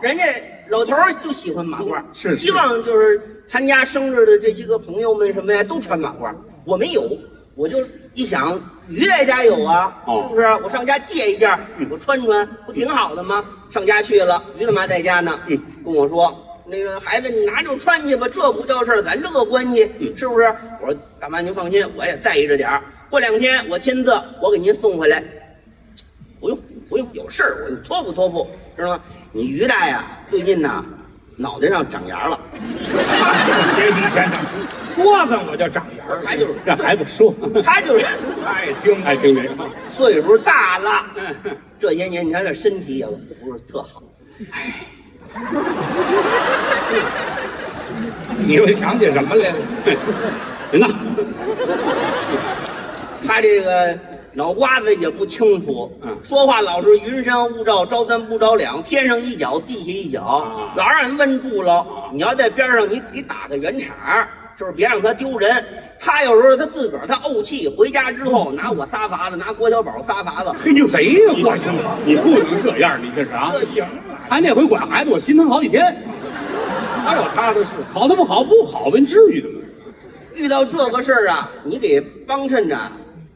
[0.03, 0.25] 人家
[0.71, 6.35] 老头儿就喜欢马褂，是是希望就是参加生日的这些个朋友们什么呀都穿马褂。
[6.65, 7.09] 我没有，
[7.55, 7.79] 我就
[8.15, 10.47] 一想，于大家有啊，哦是不是？
[10.63, 11.59] 我上家借一件，
[11.91, 13.45] 我穿穿，不挺好的吗？
[13.71, 16.45] 上家去了，于大妈在家呢，嗯跟我说。
[16.71, 20.55] 那个孩子，你拿就穿去吧，这不叫事儿，咱这个关系，嗯是不是？
[20.83, 22.83] 我说大妈您放心，我也在意着点儿。
[23.11, 25.23] 过两天我亲自我给您送回来。
[26.41, 29.01] 不用不用，有事儿我给你托付托付，知道吗？
[29.33, 29.97] 你于大爷，
[30.31, 30.85] 最近呐，
[31.37, 32.39] 脑袋上长芽了，
[33.77, 34.35] 别提先生，
[34.95, 38.07] 脖子我就长芽儿，他就是让孩子说，他就是
[38.47, 39.55] 爱听爱听这个。
[39.91, 41.05] 岁数大了，
[41.79, 44.01] 这些年你看这身体也不是特好，
[44.53, 44.75] 哎
[48.47, 49.57] 你又想起什么来了？
[50.71, 50.87] 人呢？
[53.29, 53.95] 他这个
[54.33, 61.87] 脑瓜子也不清楚，嗯说话老是云山雾罩，朝三不着两，天上一脚地下一脚，啊老让人问住了。
[62.11, 65.63] 你要在边上，你得打个圆场儿，是不是别让他丢人？
[66.01, 71.35] 他有时候他自个儿他怄气，回家之后拿我撒法子，拿郭小宝撒法子，嘿你，谁呀？
[71.45, 73.53] 我行了，你不能这样，你这是啊？
[73.53, 74.25] 这行啊。
[74.31, 75.85] 他那回管孩子，我心疼好几天。
[77.05, 79.55] 哪有他的事，考得不好不好呗，至于的吗？
[80.35, 82.79] 遇到这个事儿啊，你得帮衬着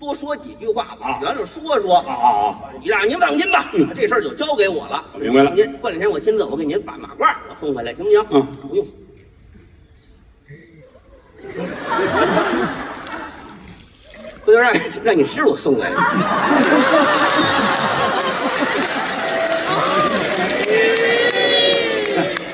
[0.03, 1.99] 多说几句话吧，圆圆说说。
[1.99, 2.59] 啊啊啊！
[2.85, 5.05] 让您放心吧，这事儿就交给我了。
[5.15, 5.53] 明白了。
[5.53, 8.27] 您过两天我亲自我给您把马褂我送回来，行不行？
[8.31, 8.85] 嗯，不用。
[14.45, 15.93] 回头让让你师傅送来。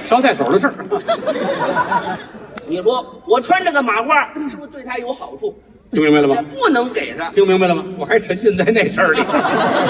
[0.04, 2.18] 捎带手的事儿。
[2.68, 5.58] 你说我穿这个马褂是不是对他有好处？
[5.90, 6.36] 听明白了吗？
[6.50, 7.30] 不能给他。
[7.30, 7.84] 听明白了吗？
[7.98, 9.22] 我还沉浸在那事儿里。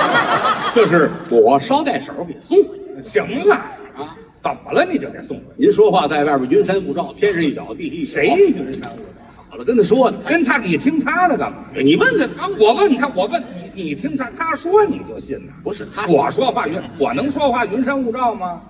[0.74, 3.02] 就是我捎带手给送回去。
[3.02, 3.54] 行了
[3.96, 4.84] 啊，怎么了？
[4.84, 5.64] 你就给送回去？
[5.64, 9.04] 您说话在外边云山雾罩，天上一脚地下一小谁云山雾罩
[9.50, 10.18] 好了跟他说呢？
[10.28, 11.58] 跟他，你听他的干嘛？
[11.74, 13.42] 你问他，他我问他，我问
[13.74, 15.52] 你，你听他，他说你就信呢？
[15.64, 18.60] 不是他我说话云，我能说话云山雾罩吗？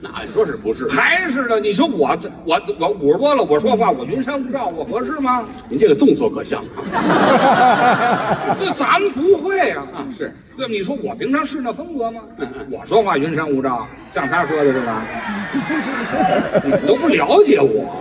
[0.00, 0.86] 那你说是不是？
[0.88, 5.44] 还是的，你说我这我我五十多了，我说话我云山雾罩，我合适吗？
[5.68, 8.54] 您这个动作可像啊！
[8.60, 10.72] 这咱们不会啊，啊，是对吧？
[10.72, 12.20] 你说我平常是那风格吗？
[12.70, 15.04] 我说话云山雾罩，像他说的是吧？
[16.64, 17.96] 你都不了解我，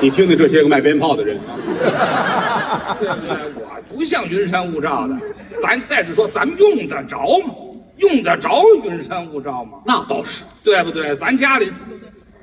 [0.00, 1.38] 你听听这些个卖鞭炮的人，
[2.98, 3.36] 对不对？
[3.56, 5.14] 我不像云山雾罩的，
[5.60, 7.52] 咱再者说，咱们用得着吗？
[8.00, 9.78] 用得着云山雾罩吗？
[9.84, 10.44] 那倒是。
[10.62, 11.14] 对不对？
[11.14, 11.72] 咱家里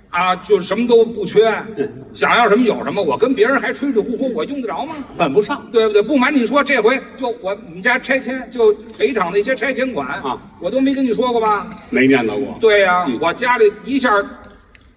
[0.09, 1.53] 啊，就什么都不缺，
[2.13, 3.01] 想要什么有什么。
[3.01, 4.95] 我跟别人还吹吹呼呼，我用得着吗？
[5.15, 5.67] 犯不上。
[5.71, 6.01] 对不对？
[6.01, 11.69] 不瞒你说，这回就我你们家拆迁就赔偿那些拆迁款啊，我都没跟你说过吧？
[11.89, 12.57] 没念叨过。
[12.59, 14.11] 对呀、我家里一下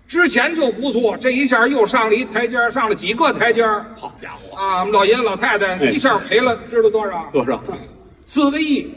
[0.06, 4.80] 之前就不错，这一下又上了一台阶，上了几个台阶好家伙，啊！
[4.80, 7.28] 我们老爷子老太太哎一下赔了，知道多少？
[7.32, 7.62] 多少？
[8.26, 8.90] 四个亿。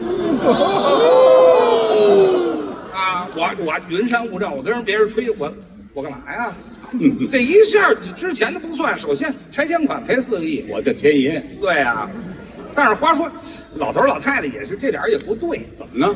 [2.92, 5.52] 啊，我我云山雾罩，我跟人别人吹我
[5.94, 6.52] 我干嘛呀？
[7.30, 12.08] 这一下之前的不算，首先拆迁款赔四个亿，我的天爷，对呀、
[12.74, 13.28] 但是话说，
[13.74, 16.14] 老头儿老太太也是这点儿也不对，怎么呢？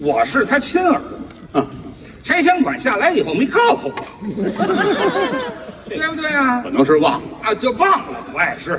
[0.00, 1.66] 我是他亲儿子，啊，
[2.28, 3.94] 拆迁款下来以后没告诉我，
[5.88, 8.78] 对不对啊、可能是忘了，啊，就忘了，不碍事。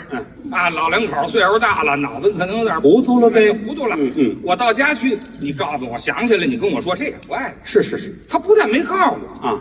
[0.52, 3.52] 啊，老两口岁数大了，脑子可能有点糊涂了呗。
[3.52, 3.96] 糊涂了。
[3.98, 7.82] 嗯嗯，我到家去，你告诉我想起来，你跟我说这也不碍事。
[7.82, 9.58] 是是是他不但没告诉我，啊，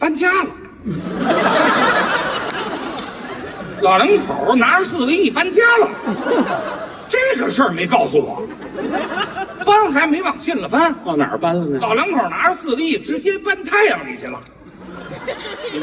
[0.00, 0.50] 搬家了。
[3.82, 5.88] 老两口拿着四个亿搬家了，
[7.06, 8.42] 这个事儿没告诉我。
[9.66, 11.78] 搬还没往近了搬，往哪儿搬了呢？
[11.82, 14.40] 老两口拿着四个亿直接搬太阳里去了，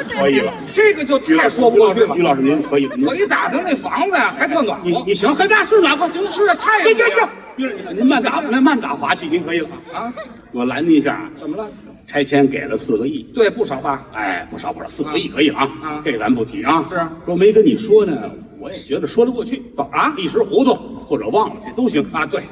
[0.09, 2.21] 可以了，这个就太说不过去了于。
[2.21, 4.89] 老师您可以了，您我一打听那房子呀，还特暖和。
[4.89, 10.03] 你你行，还大是暖和，行了，是啊太行行行，于老师您慢打，您慢打法器，您可以了啊。
[10.03, 10.13] 啊，
[10.53, 11.69] 我拦您一下，怎么了？
[12.05, 14.05] 拆迁给了四个亿，对，不少吧？
[14.13, 16.85] 哎，不少不少，四个亿可以了啊啊，这个咱不提啊。
[16.87, 19.63] 是啊说没跟你说呢，我也觉得说得过去。
[19.75, 20.73] 怎么了一时糊涂
[21.05, 22.05] 或者忘了，这都行。
[22.11, 22.43] 啊，对，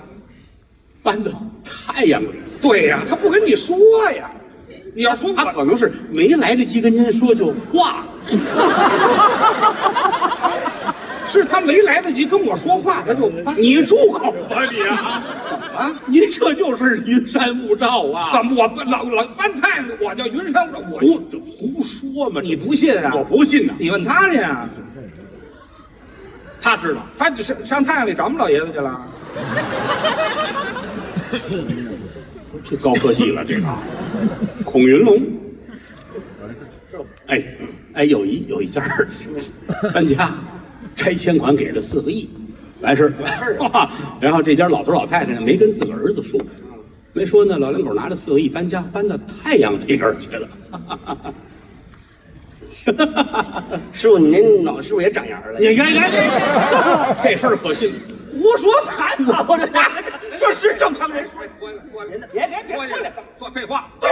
[1.03, 1.31] 搬到
[1.63, 2.27] 太阳里，
[2.61, 3.77] 对呀、他不跟你说
[4.11, 4.29] 呀。
[4.93, 8.05] 你要说，他可能是没来得及跟您说就忘了。
[11.25, 13.29] 是他没来得及跟我说话，他就。
[13.55, 15.23] 你住口吧你啊！
[15.77, 18.31] 啊，您这就是云山雾罩啊！
[18.33, 22.41] 怎么我不老老搬太阳，我叫云山雾，我胡胡说嘛！
[22.43, 23.13] 你不信啊？
[23.15, 24.67] 我不信呐，你问他去啊。
[26.59, 26.99] 他知道。
[27.17, 29.07] 他上上太阳里找我们老爷子去了。
[32.63, 33.67] 这 高科技了，这个
[34.63, 35.21] 孔云龙。
[37.27, 37.43] 哎
[37.93, 39.07] 哎，有一有一家儿
[39.93, 40.33] 搬家，
[40.95, 42.29] 拆迁款给了四个亿，
[42.81, 43.13] 完事儿。
[44.19, 46.39] 然后这家老头老太太呢，没跟自个儿子说，
[47.13, 50.47] 没说呢，老两口拿着四个亿搬家，搬到太阳那边去了。
[53.91, 55.59] 师傅，你那脑是不是也长眼儿了？
[55.59, 56.09] 你看看，
[57.23, 57.91] 这事儿可信？
[58.31, 59.45] 胡说八道！
[59.47, 59.73] 我这这
[60.41, 61.43] 这是正常人说。
[61.59, 63.13] 过来过来，别别别别过来过来！
[63.37, 64.09] 多废话，废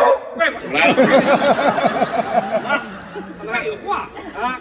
[0.52, 0.94] 话来了，
[3.52, 4.08] 废话
[4.40, 4.60] 啊！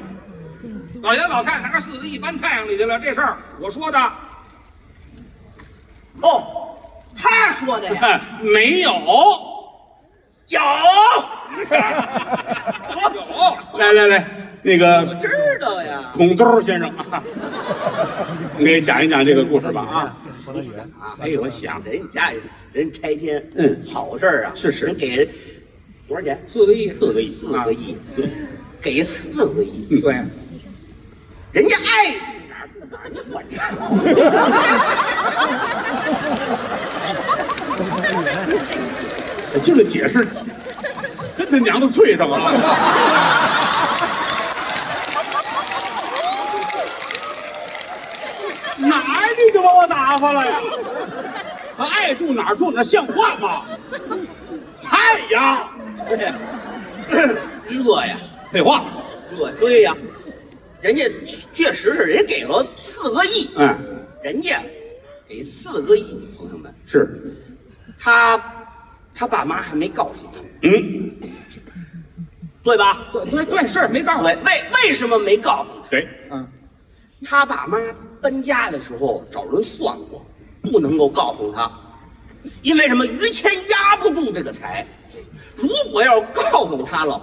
[1.03, 3.99] 老爷子老太太拿着四个亿搬太阳里去了，这事儿我说的。
[6.23, 6.75] 哦，
[7.15, 8.91] 他说的呀， 没有。
[10.49, 10.59] 有，
[13.15, 14.27] 有，来来来，
[14.63, 15.29] 那个我知
[15.61, 16.11] 道呀。
[16.15, 17.23] 孔兜先生啊，
[18.57, 20.01] 你给讲一讲这个故事吧啊。
[20.01, 20.17] 啊，
[21.21, 22.41] 哎，我想人家里
[22.73, 23.79] 人拆迁，嗯。
[23.93, 24.87] 好事儿啊，是是。
[24.87, 25.29] 人给人
[26.09, 26.41] 多少钱？
[26.47, 27.97] 四个亿，四个亿，四个亿，
[28.81, 30.15] 给四个亿，对，
[31.53, 33.61] 人家爱住哪儿住哪儿，你管着？
[39.63, 40.27] 这个解释
[41.37, 42.39] 跟他娘的脆上了。
[48.79, 50.61] 哪儿你就把我打发了呀？
[51.77, 53.65] 他爱住哪儿住哪儿，像话吗？
[54.81, 55.69] 太阳，
[57.69, 58.17] 热呀，
[58.53, 58.85] 废话。
[59.37, 59.95] 热，对呀，
[60.81, 61.05] 人家
[61.53, 64.61] 确实是人家给了四个亿，嗯，人家
[65.27, 67.37] 给四个亿，朋友们，是，
[67.99, 68.39] 他
[69.19, 71.11] 他爸妈还没告诉他，嗯，
[72.63, 72.99] 对吧？
[73.13, 75.89] 对对对，是没告诉他，为为什么没告诉他？
[75.91, 76.09] 对，
[77.25, 77.77] 他爸妈
[78.21, 80.25] 搬家的时候找人算过，
[80.63, 81.69] 不能够告诉他，
[82.63, 83.05] 因为什么？
[83.05, 84.87] 于谦压不住这个财，
[85.57, 87.21] 如果要告诉他了，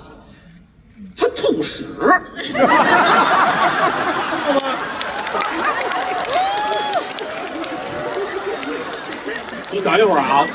[1.15, 1.85] 他吐屎，
[2.43, 2.75] 知道吗？
[9.71, 10.43] 你等一会儿啊。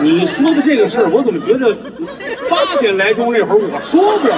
[0.00, 1.72] 你说的这个事儿，我怎么觉得
[2.50, 4.28] 八点来钟那会儿我说过？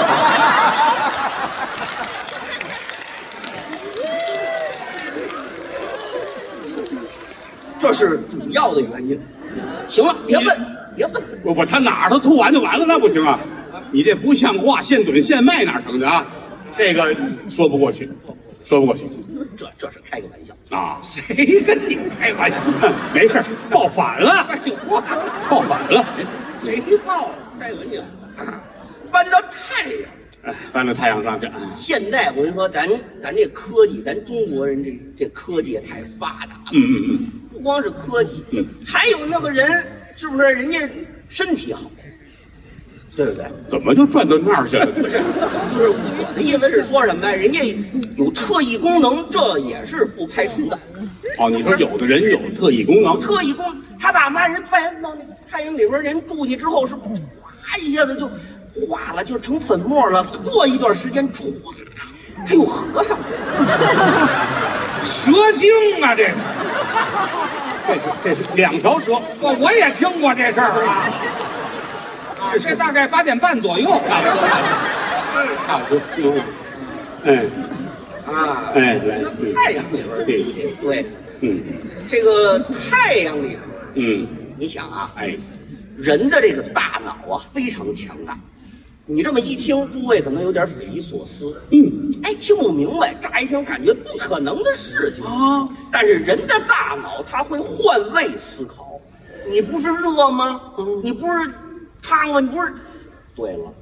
[7.79, 9.19] 这是主要的原因。
[9.89, 10.47] 行了，别问，
[10.95, 11.15] 别问。
[11.43, 13.41] 我我，他哪儿他吐完就完了，那不行啊！
[13.91, 16.27] 你这不像话，现怼现卖哪成的啊？
[16.77, 17.17] 这个
[17.49, 18.11] 说不过去，
[18.67, 19.09] 说不过去
[19.57, 20.77] 这这是开个玩笑。
[20.77, 20.99] 啊！
[21.01, 22.57] 谁跟你开玩笑？
[23.15, 25.01] 没事儿，报反了，废话，
[25.49, 26.05] 报反了。
[26.63, 28.03] 没报，开玩笑。
[29.13, 30.11] 搬到太阳。
[30.43, 31.49] 哎，搬到太阳上去。
[31.77, 32.89] 现在我跟你说，咱
[33.21, 36.73] 咱这科技，咱中国人这这科技也太发达了。
[36.73, 37.19] 嗯嗯嗯，
[37.53, 40.81] 不光是科技，嗯还有那个人，是不是人家
[41.29, 41.89] 身体好，
[43.17, 43.47] 对不对？
[43.67, 44.85] 怎么就转到那儿去了？
[44.87, 45.19] 不是，
[45.73, 47.35] 就是我的意思是说什么呀？
[47.35, 47.61] 人家
[48.17, 50.79] 有特异功能，这也是不排除的。
[51.39, 58.31] 哦，你说有的人有特异功能，特异功，他爸妈人搬到那个太阳里边，人住去之后是唰一下子就
[58.87, 60.23] 化了，就成粉末了。
[60.45, 61.55] 过一段时间，唰，
[62.47, 63.25] 他又合上了。
[65.03, 65.71] 蛇精
[66.03, 66.35] 啊，这是
[67.87, 69.13] 这是这是两条蛇。
[69.41, 71.09] 我我也听过这事儿啊。
[72.47, 73.89] 啊，这大概八点半左右，
[75.67, 76.01] 差不多。
[76.17, 76.41] 嗯，
[77.25, 77.45] 哎。
[78.27, 80.43] 啊，哎，来，嗯太阳里边对
[80.81, 81.07] 对，
[81.43, 81.63] 嗯。
[82.09, 83.61] 这个太阳里边，
[83.95, 84.27] 嗯，
[84.59, 85.37] 你想啊，哎，
[85.97, 88.37] 人的这个大脑啊非常强大。
[89.09, 95.25] 你这么一听，诸位可能有点匪夷所思，嗯，哎，听不明白，乍一听感觉不可能的事情。
[95.25, 95.69] 啊。
[95.93, 99.01] 但是人的大脑它会换位思考，
[99.49, 100.61] 你不是热吗？
[101.05, 101.49] 你不是
[102.07, 102.41] 烫吗？
[102.41, 102.73] 你不是？
[103.35, 103.75] 对了，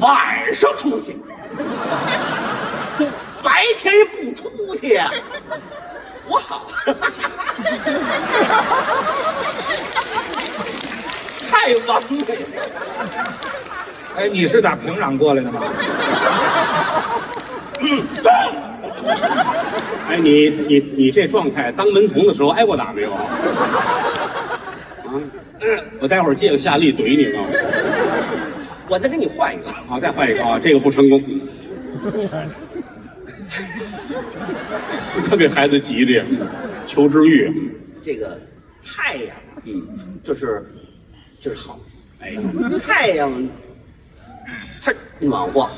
[0.00, 1.16] 晚上出去，
[3.42, 5.00] 白天不出去，
[6.28, 6.66] 多好。
[11.48, 12.42] 太完美了！
[14.16, 15.62] 哎，你是打平壤过来的吗？
[20.08, 23.22] 哎，你你你这状态，当门童的时候挨过打没有啊？
[25.62, 27.44] 啊， 我待会儿借个夏利怼你啊！
[28.88, 29.68] 我再给你换一个。
[29.86, 31.22] 好，再换一个啊，这个不成功。
[35.28, 36.24] 他给孩子急的呀，
[36.84, 37.70] 求知欲。
[38.02, 38.40] 这个
[38.82, 39.86] 太阳，嗯，
[40.22, 40.66] 这是
[41.40, 41.78] 这是好。
[42.20, 42.34] 哎，
[42.84, 43.30] 太阳
[44.82, 45.68] 它暖和，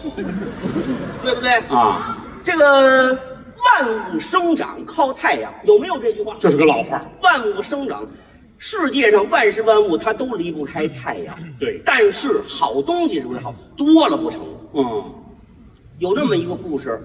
[1.23, 1.51] 对不对？
[1.69, 6.37] 啊，这个万物生长靠太阳，有没有这句话？
[6.41, 7.01] 这是个老话。
[7.23, 8.07] 万物生长，
[8.59, 11.37] 世界上万事万物它都离不开太阳。
[11.59, 14.41] 对但是好东西是会好，多了不成。
[14.75, 15.05] 嗯，
[15.99, 17.01] 有这么一个故事，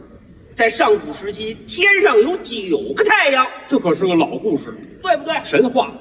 [0.55, 5.35] 在上古时期，天上有九个太阳，这可是个老故事，对不对？
[5.43, 5.91] 神话。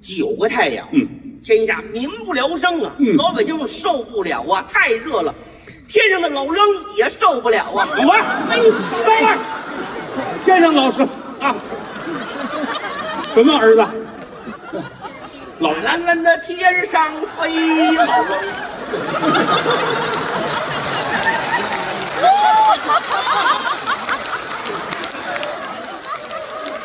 [0.00, 1.06] 九个太阳，嗯，
[1.44, 5.34] 天下民不聊生啊，嗯老百姓受不了啊，太热了，
[5.86, 6.64] 天上的老扔
[6.96, 7.86] 也受不了啊。
[7.94, 8.14] 什么？
[8.48, 9.38] 哎，你等会儿，
[10.42, 11.02] 天上老师
[11.38, 11.54] 啊，
[13.34, 13.86] 什么儿子？
[15.60, 18.28] 老蓝蓝的天上飞老扔，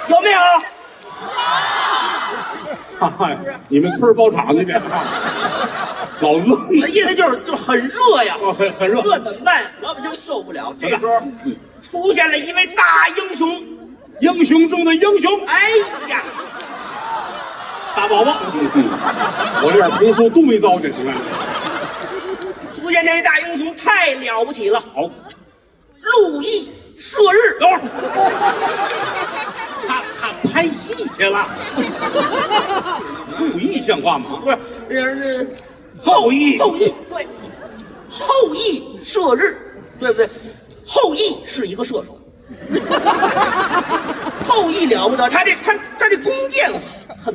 [0.09, 0.39] 有没有？
[2.99, 3.31] 哈哈，
[3.69, 5.05] 你们村儿包场那边啊，
[6.19, 9.01] 老愣我的意思就是，就很热呀，啊，很很热。
[9.01, 9.71] 热怎么办？
[9.81, 10.75] 老百姓受不了。
[10.77, 11.21] 这时候
[11.81, 13.63] 出现了一位大英雄，
[14.19, 15.69] 英雄中的英雄，哎
[16.09, 16.21] 呀，
[17.95, 18.37] 大宝宝。
[19.63, 21.15] 我这点评书都没糟践，你看。
[22.73, 27.57] 出现这位大英雄太了不起了，好，路易射日。
[27.59, 27.81] 等会儿，
[29.87, 31.47] 他他拍戏去了，
[33.37, 34.25] 故意像话吗？
[34.43, 34.57] 不是，
[34.89, 35.49] 这是
[35.99, 37.27] 后羿后羿对，
[38.09, 39.57] 后羿射日，
[39.99, 40.29] 对不对？
[40.85, 42.17] 后羿是一个射手，
[44.47, 46.69] 后羿了不得，他这他他这弓箭
[47.17, 47.33] 很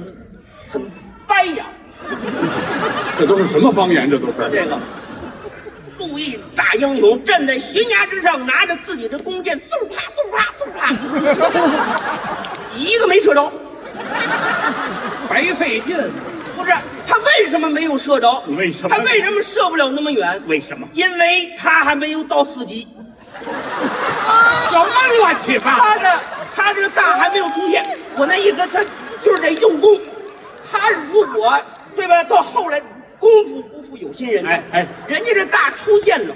[0.72, 0.82] 很
[1.26, 1.66] 掰呀，
[3.18, 4.08] 这都是什么方言？
[4.08, 4.78] 这都是这个。
[5.98, 10.94] 陆毅大英雄站在悬崖之上，拿着自己的弓箭，嗖啪嗖啪嗖啪，
[12.74, 13.52] 一个没射着。
[15.28, 15.96] 白费劲。
[16.56, 16.72] 不是
[17.06, 18.42] 他为什么没有射着？
[18.56, 20.42] 为什么他为什么射不了那么远？
[20.46, 20.86] 为什么？
[20.92, 22.86] 因为他还没有到四级，
[24.70, 24.86] 什么
[25.18, 25.82] 乱七八糟？
[25.82, 26.20] 他的
[26.54, 27.84] 他这个大还没有出现。
[28.16, 28.84] 我那意思，他
[29.20, 29.98] 就是得用功。
[30.70, 31.58] 他如果
[31.96, 32.80] 对吧，到后来
[33.18, 34.46] 功夫不负有心人。
[34.46, 36.34] 哎哎，人家这大出现了，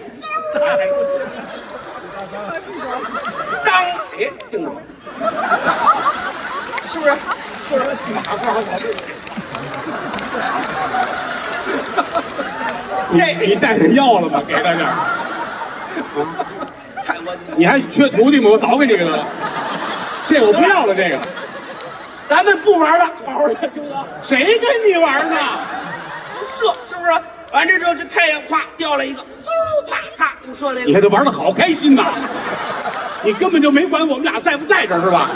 [3.65, 4.83] 当哎定住了，
[6.87, 7.13] 是不是？
[7.69, 7.91] 是不是？
[8.13, 8.61] 哪块好？
[13.11, 14.43] 你这你带着药了吗？
[14.47, 14.95] 给他点儿。
[17.57, 18.51] 你还缺徒弟吗？
[18.51, 19.25] 我早给你个得了。
[20.27, 21.19] 这我不要了，这个。
[22.35, 24.05] 咱们不玩了，好好的，行不行？
[24.21, 25.37] 谁跟你玩呢？
[26.43, 27.13] 射是不是？
[27.53, 30.85] 完这之后，这太阳啪掉了一个，呜啪啪你射那个。
[30.85, 32.13] 你看这玩的好开心呐！
[33.23, 35.31] 你根本就没管我们俩在不在这儿是吧？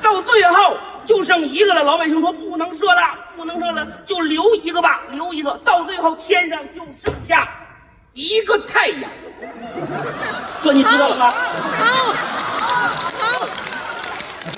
[0.00, 3.02] 到最后就剩一个了，老百姓说不能射了，
[3.34, 5.58] 不能射了，就留一个吧，留一个。
[5.64, 7.48] 到最后天上就剩下
[8.12, 9.10] 一个太阳，
[10.62, 11.34] 这你知道了吗？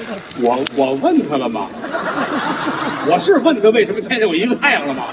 [0.42, 1.68] 我我问他了吗？
[3.09, 5.04] 我是问他为什么天上有一个太阳了吗？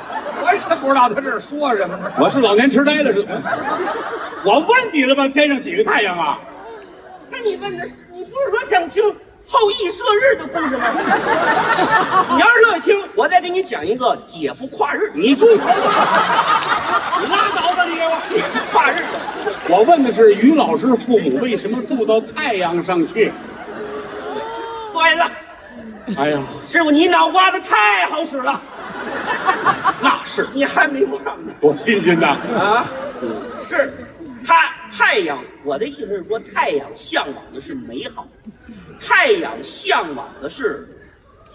[0.45, 2.11] 我也不知道他这是说什么呢。
[2.19, 3.25] 我是老年痴呆了是？
[4.45, 5.27] 我问你了吗？
[5.27, 6.39] 天上几个太阳啊？
[7.31, 9.03] 那你问的，你不是说想听
[9.47, 10.85] 后羿射日的故事吗？
[12.35, 15.11] 你要是乐意听，我再给你讲一个姐夫跨日。
[15.15, 15.69] 你住口！
[17.21, 18.17] 你拉倒吧你给我！
[18.27, 19.03] 姐 夫跨日，
[19.69, 23.31] 我问的是于老师父母为什么住到太阳上去？
[24.93, 25.31] 对了，
[26.17, 28.61] 哎呀，师傅你脑瓜子太好使了，
[30.01, 31.51] 那是你还没忘呢。
[31.59, 32.37] 多新鲜呐！
[32.57, 32.85] 啊，
[33.57, 33.91] 是，
[34.45, 34.55] 他
[34.95, 38.27] 太阳，我的意思是说，太阳向往的是美好，
[38.99, 40.87] 太阳向往的是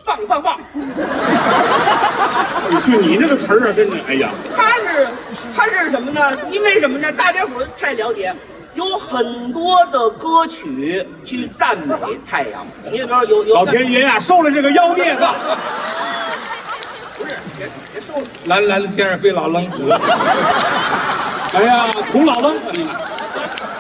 [0.04, 0.60] 棒棒棒。
[2.84, 5.08] 就你这个词儿啊，真的，哎呀，他是
[5.54, 6.36] 他是什么呢？
[6.50, 7.12] 因为什么呢？
[7.12, 8.34] 大家伙儿太了解，
[8.78, 12.64] 有很多的歌曲去赞美太阳。
[12.84, 15.34] 你比如说有有老天爷呀，收了这个妖孽吧！
[17.18, 19.66] 不是别别收了蓝蓝的，天上飞老愣。
[21.54, 22.56] 哎呀，孔老愣，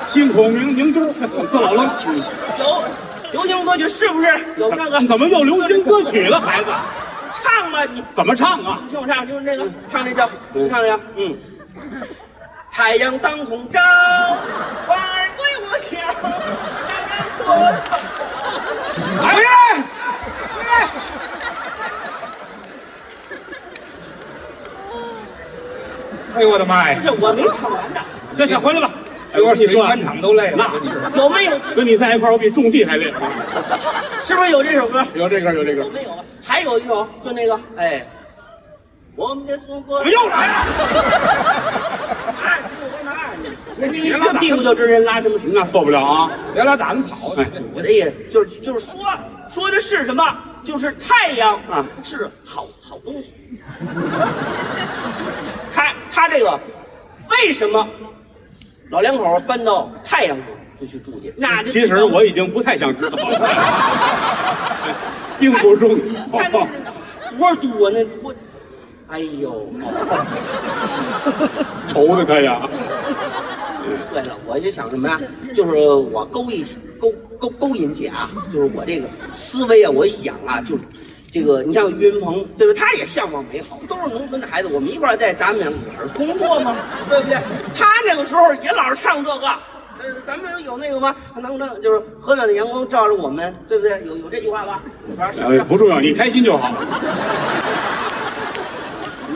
[0.08, 1.88] 姓孔名名都，字老愣。
[2.58, 2.82] 有
[3.30, 4.26] 流行歌曲是不是
[4.56, 6.72] 有那个怎么又流行歌曲了，孩子？
[7.30, 8.02] 唱吧你？
[8.12, 8.80] 怎么唱啊？
[8.82, 11.36] 你听我唱，就是那个唱那叫，你唱那个，嗯。
[12.78, 13.80] 太阳当空照，
[14.86, 15.98] 花儿对我笑，
[16.86, 17.74] 太阳说了。
[19.20, 19.50] 哎呀！
[26.36, 27.00] 哎呦我的妈呀不！
[27.02, 28.00] 是我没唱完的，
[28.36, 28.92] 行行，回来吧。
[29.32, 30.70] 哎，我你说啊全场都累了。
[31.16, 31.58] 有没有？
[31.74, 33.12] 跟你在一块儿，我比种地还累。
[34.22, 35.04] 是不是有这首歌？
[35.14, 35.90] 有这个，有这个有。
[35.90, 36.24] 没有啊？
[36.46, 38.06] 还有一首，就那个，哎，
[39.16, 40.00] 我们的祖国。
[40.04, 40.64] 又来了？
[43.80, 43.92] 啊，是我干嘛？
[43.92, 45.50] 你你这屁股就知人拉什么屎。
[45.52, 46.30] 那错不了啊。
[46.52, 47.62] 别老打那跑哎的。
[47.74, 48.94] 我的意思就是就是说
[49.48, 50.24] 说的是什么？
[50.64, 53.32] 就是太阳啊是好好东西。
[55.72, 56.58] 他他这个
[57.30, 57.88] 为什么
[58.90, 60.46] 老两口搬到太阳上
[60.78, 61.32] 就去住去？
[61.36, 63.48] 那其实我已经不太想知道了，
[65.38, 65.96] 并不重
[66.32, 66.40] 要。
[67.38, 68.34] 多多那多，
[69.08, 69.72] 哎呦！
[71.86, 72.60] 愁的他呀。
[74.12, 75.20] 对了，我就想什么呀？
[75.54, 76.64] 就是我勾引
[77.00, 80.84] 勾勾勾引姐啊，就是我这个思维啊，我想啊，就是
[81.30, 82.74] 这个你像岳云鹏，对不对？
[82.74, 85.64] 他也向往美好，都是农村的孩子，我们一块在咱们
[85.96, 86.74] 哪儿工作嘛，
[87.08, 87.36] 对不对？
[87.74, 89.46] 他那个时候也老是唱这个，
[89.98, 91.14] 呃，咱们有那个吗？
[91.36, 94.02] 能不能就是和暖的阳光照着我们，对不对？
[94.06, 94.82] 有有这句话吧？
[95.16, 95.64] 反正，？
[95.66, 96.72] 不重要，你开心就好。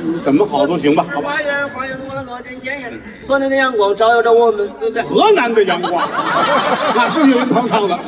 [0.03, 1.31] 你怎么好都行吧，好吧。
[1.31, 5.03] 花园花园花朵真鲜艳，河南的阳光照耀着我们，对不对？
[5.03, 6.09] 河南的阳光，
[6.95, 7.99] 那是岳云鹏唱的。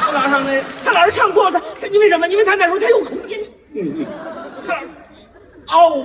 [0.00, 2.28] 他老唱那，他老是唱错，他他因为什么？
[2.28, 3.38] 因为他那时候他有口音。
[3.74, 4.06] 嗯嗯，
[4.66, 4.80] 他老
[5.78, 6.04] 哦，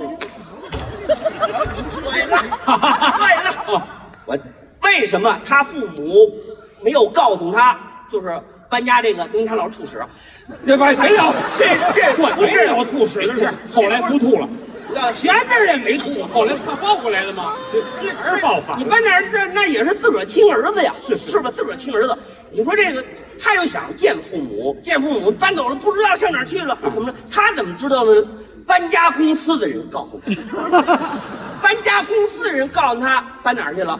[1.06, 2.38] 对了，
[3.18, 3.86] 对了，
[4.24, 4.38] 我
[4.84, 6.32] 为什么他父母
[6.82, 7.78] 没有告诉他，
[8.10, 9.98] 就是搬家这个，因为他老是吐屎。
[10.66, 14.48] 这把没有，这这不是没有吐屎的事，后来不吐了。
[14.88, 17.54] 主要前面也没吐，后来他抱过来了吗？
[18.76, 18.84] 你。
[18.84, 20.94] 搬那儿那那也是自个儿亲儿子呀，
[21.26, 21.50] 是吧？
[21.50, 22.18] 自个儿亲儿子，
[22.50, 23.04] 你说这个，
[23.38, 27.14] 他又想见父母，见父母搬走了，不知道上哪儿去了，怎么了？
[27.30, 28.12] 他怎么知道呢？
[28.66, 30.32] 搬家公司的人告诉他，
[31.62, 33.98] 搬家公司的人告诉他搬哪儿去了，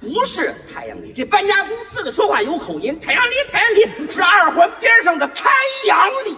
[0.00, 2.98] 不是太阳里，这搬家公司的说话有口音。
[3.00, 5.50] 太阳里，太阳里是二环边上的开
[5.86, 6.36] 阳里。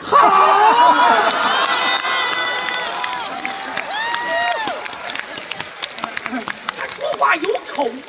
[0.00, 0.16] 好，
[6.76, 7.06] 他说
[7.78, 8.02] 话有口音。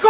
[0.00, 0.08] 高。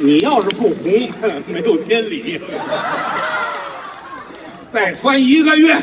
[0.00, 1.10] 你要是不红，
[1.48, 2.40] 没有天理。
[4.70, 5.74] 再穿一个月。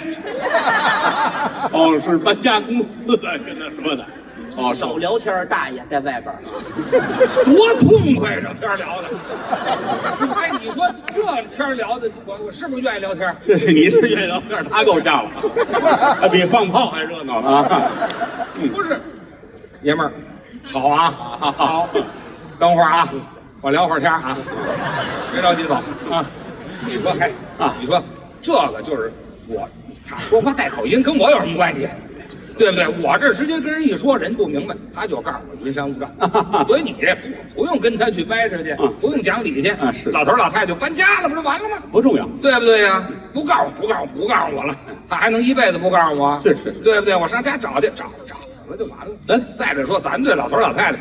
[1.74, 4.06] 哦，是搬家公司的跟他说的。
[4.58, 6.34] 哦，少聊天，大爷在外边
[7.44, 9.10] 多痛快，这天聊的。
[10.66, 13.34] 哎，你说这天聊的，我我是不是愿意聊天？
[13.42, 15.32] 这是你是愿意聊天，他够呛了，
[16.20, 17.92] 他比放炮还热闹啊！
[18.74, 19.00] 不是，
[19.84, 20.12] 爷们儿，
[20.64, 21.10] 好啊，
[21.56, 21.88] 好，
[22.60, 23.08] 等会儿啊。
[23.62, 24.38] 我聊会儿天啊，
[25.34, 25.76] 别着急走
[26.12, 26.24] 啊。
[26.88, 28.02] 你说，嘿啊，你说
[28.42, 29.12] 这个就是
[29.48, 29.68] 我，
[30.08, 31.88] 他说话带口音，跟我有什么关系？
[32.58, 32.88] 对不对？
[33.02, 36.10] 我这直接跟人一说，人不明白，他就告诉我云山雾罩。
[36.68, 39.92] 所以你不不用跟他去掰扯去，不用讲理去啊。
[39.92, 41.78] 是老头老太太就搬家了，不就完了吗？
[41.92, 43.08] 不重要，对不对呀？
[43.34, 44.76] 不告诉不告诉不告诉我了，
[45.08, 46.40] 他还能一辈子不告诉我？
[46.40, 47.16] 是是，对不对？
[47.16, 48.36] 我上家找去找找。
[48.68, 49.14] 那就完了。
[49.28, 51.00] 咱再者说，咱对老头老太太，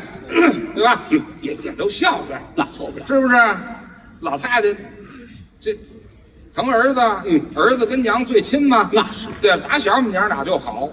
[0.75, 1.01] 对吧？
[1.41, 3.35] 也也都孝顺，那错不了，是不是？
[4.21, 4.67] 老太太
[5.59, 5.75] 这
[6.53, 9.59] 疼儿子，嗯，儿子跟娘最亲嘛，那是对。
[9.61, 10.87] 打小我们娘俩就好，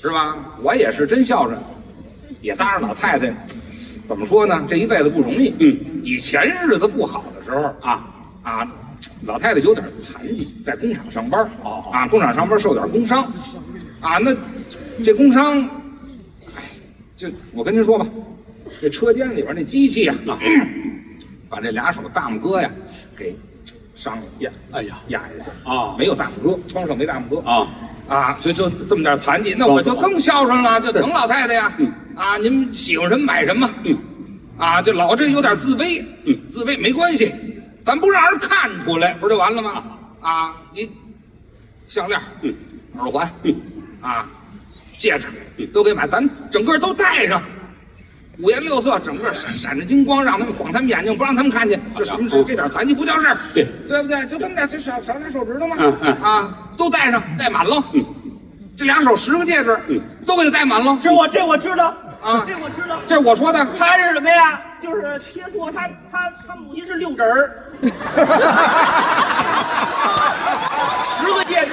[0.00, 0.36] 是吧？
[0.62, 1.58] 我也是真孝顺，
[2.40, 3.30] 也当上老太太，
[4.08, 4.64] 怎么说呢？
[4.66, 5.54] 这一辈子不容易。
[5.58, 8.08] 嗯，以前日子不好的时候啊
[8.42, 8.66] 啊，
[9.26, 11.90] 老太太有点残疾，在工厂上班，哦。
[11.92, 13.24] 啊，工厂上班受点工伤，
[14.00, 14.34] 啊，那
[15.04, 15.68] 这工伤。
[17.14, 18.06] 就我跟您说吧，
[18.80, 20.38] 这车间里边那机器呀、啊，
[21.50, 22.70] 把这俩手大拇哥呀
[23.14, 23.36] 给
[23.94, 24.98] 伤了压，哎呀。
[25.08, 27.50] 压下去啊，没有大拇哥，窗上没大拇哥。
[27.50, 27.68] 啊
[28.10, 31.72] 啊，就就这么点残疾，那我就更孝顺了，就疼老太太呀，
[32.16, 33.70] 啊，您喜欢什么买什么，
[34.58, 36.04] 啊，就老这有点自卑，
[36.48, 37.32] 自卑没关系，
[37.84, 39.84] 咱不让人看出来，不就完了吗？
[40.20, 40.90] 啊，你
[41.86, 42.20] 项链，
[42.98, 43.32] 耳环，
[44.00, 44.26] 啊。
[44.98, 45.28] 戒指
[45.72, 47.42] 都给买，咱整个都戴上，
[48.42, 51.80] 五颜六色，整个闪闪着金光，让他们晃他们眼睛，不让他们看见。
[51.96, 54.26] 这什么这点残疾不叫事儿，对对不对？
[54.26, 55.76] 就这么点，就少少点手指头嘛。
[56.22, 57.82] 啊，都戴上，戴满了。
[58.76, 59.78] 这两手十个戒指，
[60.24, 60.96] 都给他戴满了。
[61.00, 62.98] 是我这我知道啊，这我知道。
[63.06, 63.66] 这我说的。
[63.78, 64.58] 他是什么呀？
[64.80, 67.50] 就是切磋他他他母亲是六指儿，
[71.04, 71.72] 十个戒指。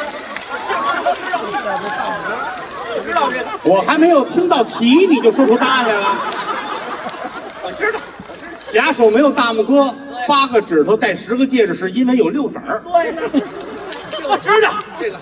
[0.50, 1.38] 我知道。
[3.06, 6.16] 知道这个，我还没有听到齐，你就说出答案来了。
[7.68, 8.00] 我知道，
[8.72, 9.94] 俩手没有大拇哥，
[10.26, 12.82] 八个指头戴十个戒指，是因为有六指儿。
[14.24, 15.20] 我知道这个。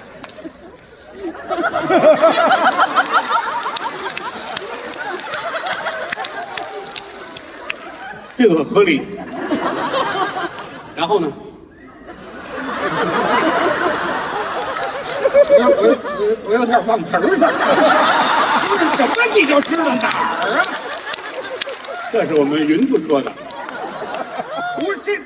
[8.38, 9.08] 这个合理。
[10.96, 11.28] 然后呢？
[15.58, 15.84] 我我
[16.20, 17.28] 我我有点忘词儿了，
[18.78, 20.62] 这什么你就知道哪儿啊？
[22.16, 23.30] 这是我们云字哥的，
[24.80, 25.18] 不是这，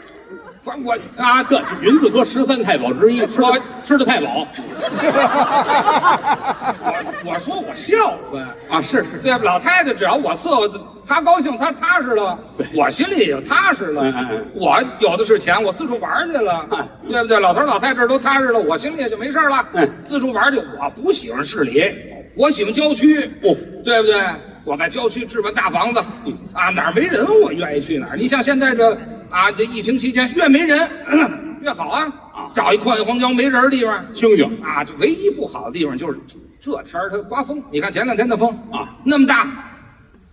[0.60, 4.48] 反我啊，这是云字哥十三太保之一，吃我吃的太饱。
[7.24, 10.68] 我 我说我孝顺啊，是是，对，老太太只要我伺候
[11.06, 12.36] 她高兴，她踏实了，
[12.74, 14.12] 我心里也就踏实了。
[14.56, 16.68] 我有的是钱，我四处玩去了，
[17.08, 17.40] 对不对？
[17.40, 19.64] 老头老太这都踏实了，我心里也就没事了。
[19.74, 21.94] 嗯，四处玩去，我不喜欢市里，
[22.34, 23.32] 我喜欢郊区。
[23.44, 24.20] 哦，对不对？
[24.64, 26.00] 我在郊区置办大房子，
[26.54, 28.18] 啊，哪儿没人我愿意去哪儿。
[28.18, 28.94] 你像现在这
[29.30, 30.90] 啊，这疫情期间越没人
[31.62, 32.12] 越好啊，
[32.54, 34.84] 找一旷野荒郊没人的地方清静啊。
[34.84, 36.20] 就唯一不好的地方就是
[36.60, 37.64] 这天儿它刮风。
[37.72, 39.48] 你看前两天的风啊，那么大，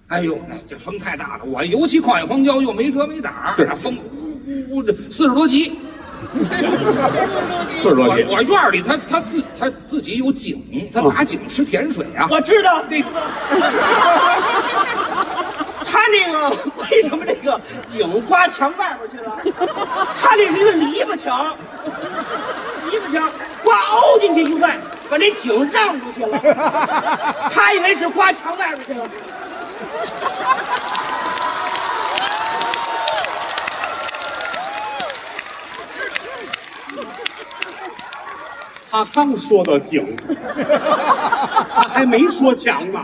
[0.09, 1.45] 哎呦，那这风太大了。
[1.45, 5.73] 我尤其旷野荒郊又没遮没挡，是风呜呜呜的四十多级。
[7.81, 8.27] 四十多斤。
[8.29, 12.27] 我院里他他自他自己有井，他打井吃甜水啊。
[12.31, 13.01] 我知道那，
[15.85, 16.51] 他那个
[16.91, 19.39] 为什么那个井刮墙外边去了？
[20.21, 21.57] 他那是一个篱笆墙，
[22.91, 23.31] 篱笆墙
[23.63, 24.77] 刮凹进去一块，
[25.09, 26.39] 把那井让出去了。
[27.51, 29.07] 他以为是刮墙外边去了。
[38.97, 40.17] 他刚说到井，
[41.75, 43.03] 他还没说墙呢，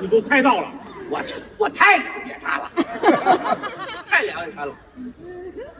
[0.00, 0.66] 你都猜到了。
[1.08, 1.20] 我
[1.56, 2.68] 我太了解他了，
[4.04, 4.72] 太了解他了。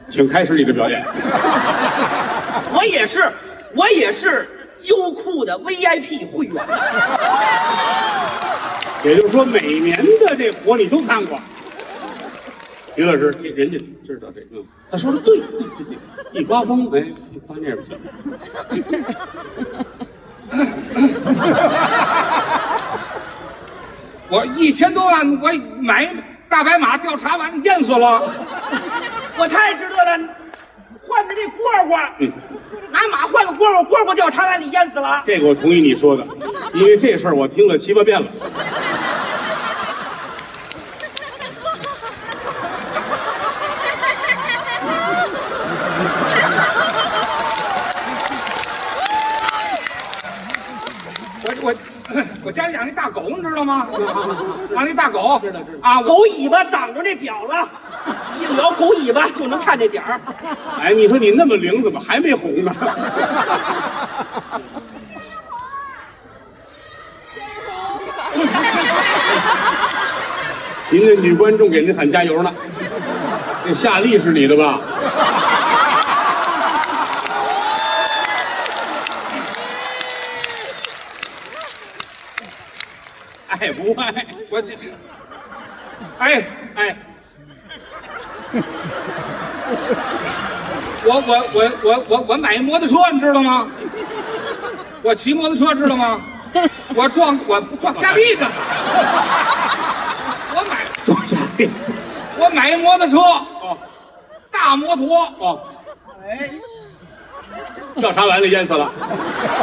[0.08, 1.04] 请开始你的表演。
[2.72, 3.28] 我也是，
[3.74, 4.48] 我也是
[4.82, 6.64] 优酷的 VIP 会员。
[9.02, 11.40] 也就是说，每年的这活你都看过。
[12.96, 15.84] 于老师，这人家知道这个，嗯，他说的对，对对
[16.32, 17.04] 对，一刮风，哎，
[17.46, 17.92] 刮那边去。
[24.28, 26.08] 我一千多万，我买
[26.48, 28.32] 大白马调查完淹死了。
[29.36, 30.28] 我太值得了，
[31.02, 32.32] 换的这蝈蝈，嗯，
[32.92, 35.20] 拿马换个蝈蝈，蝈蝈调查完你淹死了。
[35.26, 36.24] 这个我同意你说的，
[36.72, 38.28] 因为这事儿我听了七八遍了。
[51.46, 51.74] 我我
[52.46, 53.86] 我家里养那大狗，你知 道吗？
[54.74, 57.68] 啊，那大狗，知道知道啊，狗尾巴挡着那表了，
[58.38, 60.20] 一撩狗尾巴就能看这点儿。
[60.80, 62.72] 哎，你说你那么灵，怎么还没红呢？
[70.90, 72.52] 您的女观众给您喊加油呢，
[73.64, 74.80] 那夏利是你的吧？
[84.50, 84.74] 我这，
[86.18, 86.96] 哎哎，
[91.04, 93.66] 我我我我我我买摩托车，你知道吗？
[95.02, 96.20] 我骑摩托车，知道吗？
[96.94, 98.48] 我撞我撞夏利呢。
[100.56, 101.68] 我买撞夏利
[102.38, 103.76] 我买一摩托车，哦
[104.50, 105.60] 大摩托，哦，
[106.24, 106.50] 哎，
[108.00, 108.90] 调查完了淹死了，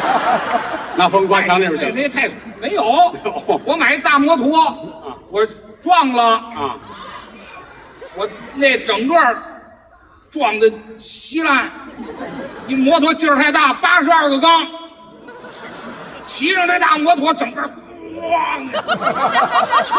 [0.95, 2.29] 那风刮墙那边去了那那太
[2.59, 2.83] 没有，
[3.65, 4.59] 我买一大摩托，
[5.29, 5.45] 我
[5.79, 6.77] 撞了啊！
[8.15, 9.15] 我那整个
[10.29, 11.71] 撞的稀烂，
[12.67, 14.67] 一摩托劲儿太大，八十二个缸，
[16.25, 18.71] 骑上这大摩托，整个咣，
[19.83, 19.95] 车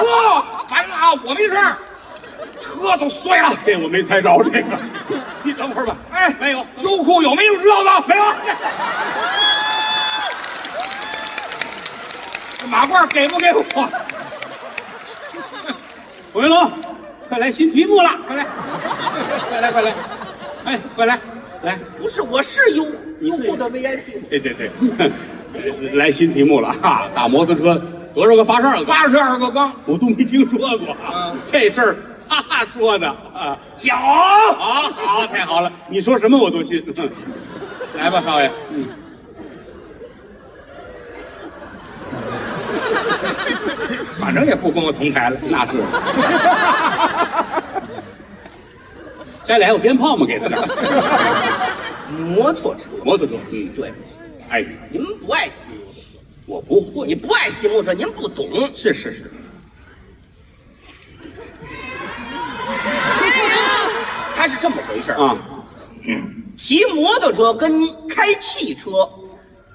[0.70, 1.76] 完了啊，我没事儿
[2.59, 3.51] 车都碎了。
[3.64, 4.78] 这我没猜着这个，
[5.53, 5.94] 你等会儿吧。
[6.11, 8.07] 哎，没有优酷有没有知道的？
[8.09, 8.24] 没有。
[12.59, 13.88] 这马褂给不给我？
[16.32, 16.72] 孔云龙，
[17.28, 18.46] 快来新题目了，快来，
[19.50, 19.94] 快来，快来，
[20.64, 21.18] 哎，快来，
[21.62, 22.86] 来，不是，我是优
[23.20, 24.26] 优酷的 VIP。
[24.30, 27.07] 对对对，来新题目了哈！
[27.14, 27.78] 大摩托车
[28.14, 28.42] 多少个？
[28.42, 31.34] 八十二个，八十二个缸，我都没听说过啊。
[31.44, 31.96] 这事儿
[32.49, 33.59] 他说的啊。
[33.83, 35.72] 有，好好，太好了！
[35.89, 36.85] 你说什么我都信。
[37.99, 38.51] 来吧，少爷。
[38.70, 38.87] 嗯。
[44.16, 45.37] 反正也不跟我同台了。
[45.49, 45.76] 那是。
[49.43, 50.24] 家里还有鞭炮吗？
[50.24, 50.59] 给他点。
[52.35, 53.93] 摩托车，摩托车，嗯，对，
[54.49, 57.07] 哎，您不爱骑摩托车，我不会。
[57.07, 58.49] 你不爱骑摩托车，您不懂。
[58.74, 59.30] 是是是。
[64.43, 65.38] 它是这么回事儿啊，
[66.57, 69.09] 骑摩托车跟开汽车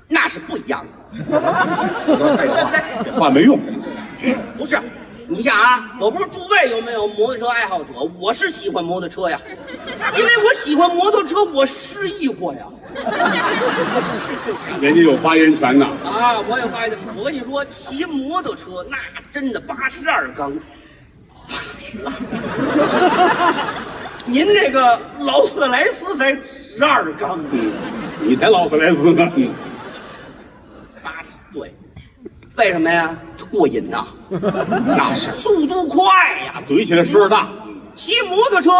[0.09, 0.85] 那是不一样
[1.23, 3.57] 的， 话没用。
[4.57, 4.77] 不是，
[5.29, 7.93] 你想啊，我不是诸位有没有摩托车爱好者？
[8.19, 9.39] 我是喜欢摩托车呀，
[10.17, 12.65] 因为我喜欢摩托车，我失忆过呀。
[14.81, 15.85] 人家有发言权呐。
[16.03, 16.99] 啊，我有发言权。
[17.15, 18.97] 我跟你说，骑摩托车那
[19.31, 20.51] 真的八十二缸，
[21.47, 22.11] 八十二。
[24.27, 27.71] 您这个劳斯莱斯才十二缸，嗯，
[28.19, 29.31] 你才劳斯莱斯呢。
[29.35, 29.53] 嗯，
[31.01, 31.73] 八十对，
[32.57, 33.17] 为什么呀？
[33.37, 36.03] 它过瘾呐， 那是速度快
[36.41, 36.61] 呀。
[36.67, 37.47] 怼起来声儿大。
[37.95, 38.71] 骑摩托车，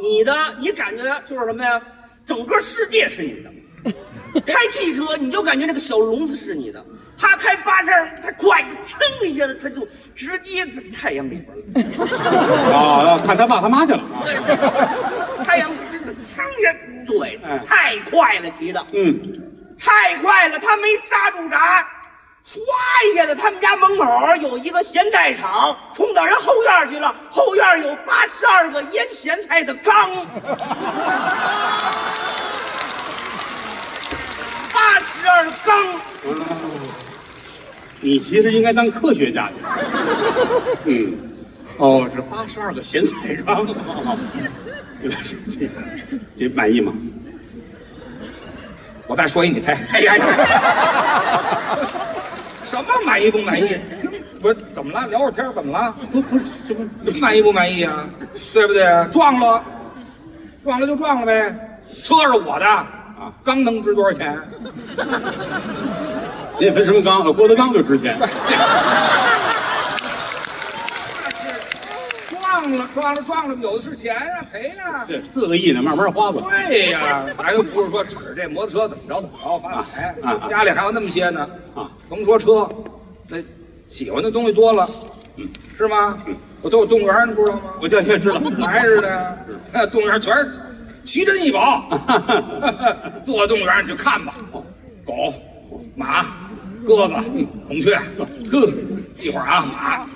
[0.00, 1.80] 你的你感觉就是什么呀？
[2.24, 3.50] 整个世界是你的。
[4.46, 6.82] 开汽车，你就感觉那个小笼子是你的。
[7.18, 11.44] 他开八十二，他快，噌一下子他就直接在太阳里
[11.74, 12.76] 边了。
[12.76, 14.02] 啊， 看他爸他妈去了。
[15.44, 16.74] 太阳这这噌呀，
[17.06, 19.20] 对，太快了骑的，嗯，
[19.78, 21.86] 太快了，他没刹住闸，
[22.44, 22.58] 唰
[23.12, 24.04] 一下子，他们家门口
[24.40, 30.10] 有一个咸菜厂，冲到人后院去了，后院有八十二个腌咸菜的缸。
[34.72, 36.00] 八十二缸，
[38.02, 39.54] 你其实应该当科学家去。
[40.86, 41.14] 嗯，
[41.78, 43.66] 哦，是八十二个咸菜缸。
[45.02, 45.08] 这
[45.50, 45.68] 这
[46.36, 46.92] 这满意吗？
[49.06, 49.72] 我再说一，你猜。
[49.92, 50.14] 哎呀，
[52.64, 53.76] 什么满意不满意？
[54.40, 55.06] 不是怎么了？
[55.08, 55.94] 聊会儿天怎么了？
[56.10, 58.08] 不不是，这不满意不满意啊？
[58.52, 58.82] 对不对？
[59.10, 59.64] 撞了，
[60.64, 64.36] 撞了就撞了呗，车是我的啊，缸能值多少钱？
[66.58, 67.22] 您也分什么缸？
[67.24, 68.18] 呃郭德纲就值钱。
[72.28, 76.40] 撞了撞了撞了，有的是钱啊、赔呀、这四个亿呢，慢慢花吧。
[76.68, 81.90] 对呀，咱又不是说指着这摩托车怎么着怎么着发财啊啊家里还有那么些呢啊！
[82.08, 82.68] 甭说车，
[83.28, 83.38] 那
[83.88, 84.88] 喜欢的东西多了，
[85.36, 86.16] 嗯是吗？
[86.60, 87.62] 我都有动物园，你不知道吗？
[87.80, 88.40] 我这这知道。
[88.64, 89.36] 还是的呀，
[89.72, 90.52] 那动物园全是
[91.02, 91.82] 奇珍异宝。
[93.24, 94.32] 坐动物园你就看吧，
[95.04, 95.34] 狗、
[95.94, 96.24] 马、
[96.86, 97.14] 鸽子、
[97.66, 97.96] 孔雀，
[98.50, 98.72] 呵，
[99.20, 100.06] 一会儿啊马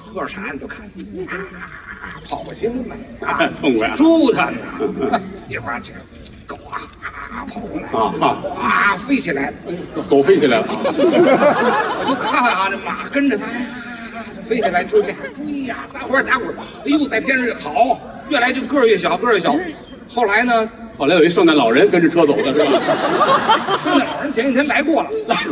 [0.00, 0.84] 喝着茶你就看，
[1.26, 5.20] 啊跑过心来啊， 痛快啊舒坦呐。
[5.48, 5.92] 一会儿这
[6.46, 6.80] 狗啊
[7.30, 9.52] 啊跑过来啊啊哇飞起来，
[10.08, 10.66] 狗飞起来了。
[10.68, 13.46] 我就看啊，这马跟着它，
[14.42, 19.54] 飞起来追呀追呀，撒欢打滚儿，哎呦，在天上好，越来就个儿越小，个儿越小。
[20.08, 23.76] 后来呢，后来有一圣诞老人跟着车走的是吧？
[23.78, 25.10] 圣诞老人前几天来过了，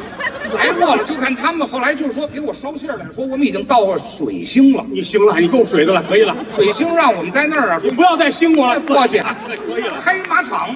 [0.57, 4.84] 来过了，就看他们后来就是说给我捎信儿来说，我们已经到了水星了。
[4.90, 6.34] 你行了，你够水的了，可以了。
[6.48, 9.96] 水星让我们在那儿啊，说你不要再兴我了，过去可以了。
[10.02, 10.68] 开马场，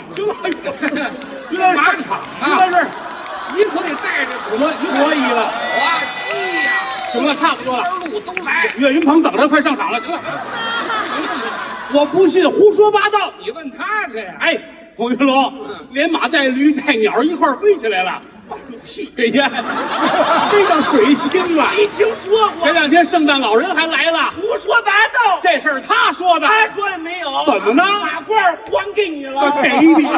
[0.44, 0.50] 哎
[1.50, 2.86] 呦，马场啊，原来是
[3.56, 5.50] 你可得带着可可以了。
[5.74, 5.80] 我
[6.12, 6.20] 去
[6.64, 6.70] 呀，
[7.12, 7.82] 行了，差不多了。
[7.82, 8.70] 二路都来。
[8.76, 10.20] 岳云鹏等着，快上场了，行了。
[11.92, 13.32] 我不信，胡说八道。
[13.38, 14.34] 你问他去呀？
[14.40, 14.58] 哎，
[14.96, 15.52] 孔云龙，
[15.90, 18.20] 连马带驴带鸟一块儿飞起来了。
[19.16, 19.50] 哎呀，
[20.50, 21.70] 飞到水星了。
[21.76, 25.38] 没听说过前，两天圣诞老人还来了，胡说八道。
[25.42, 26.46] 这事儿他说的。
[26.46, 27.44] 他说也没有？
[27.46, 29.58] 怎么呢马褂还给你了。
[29.62, 30.06] 给你。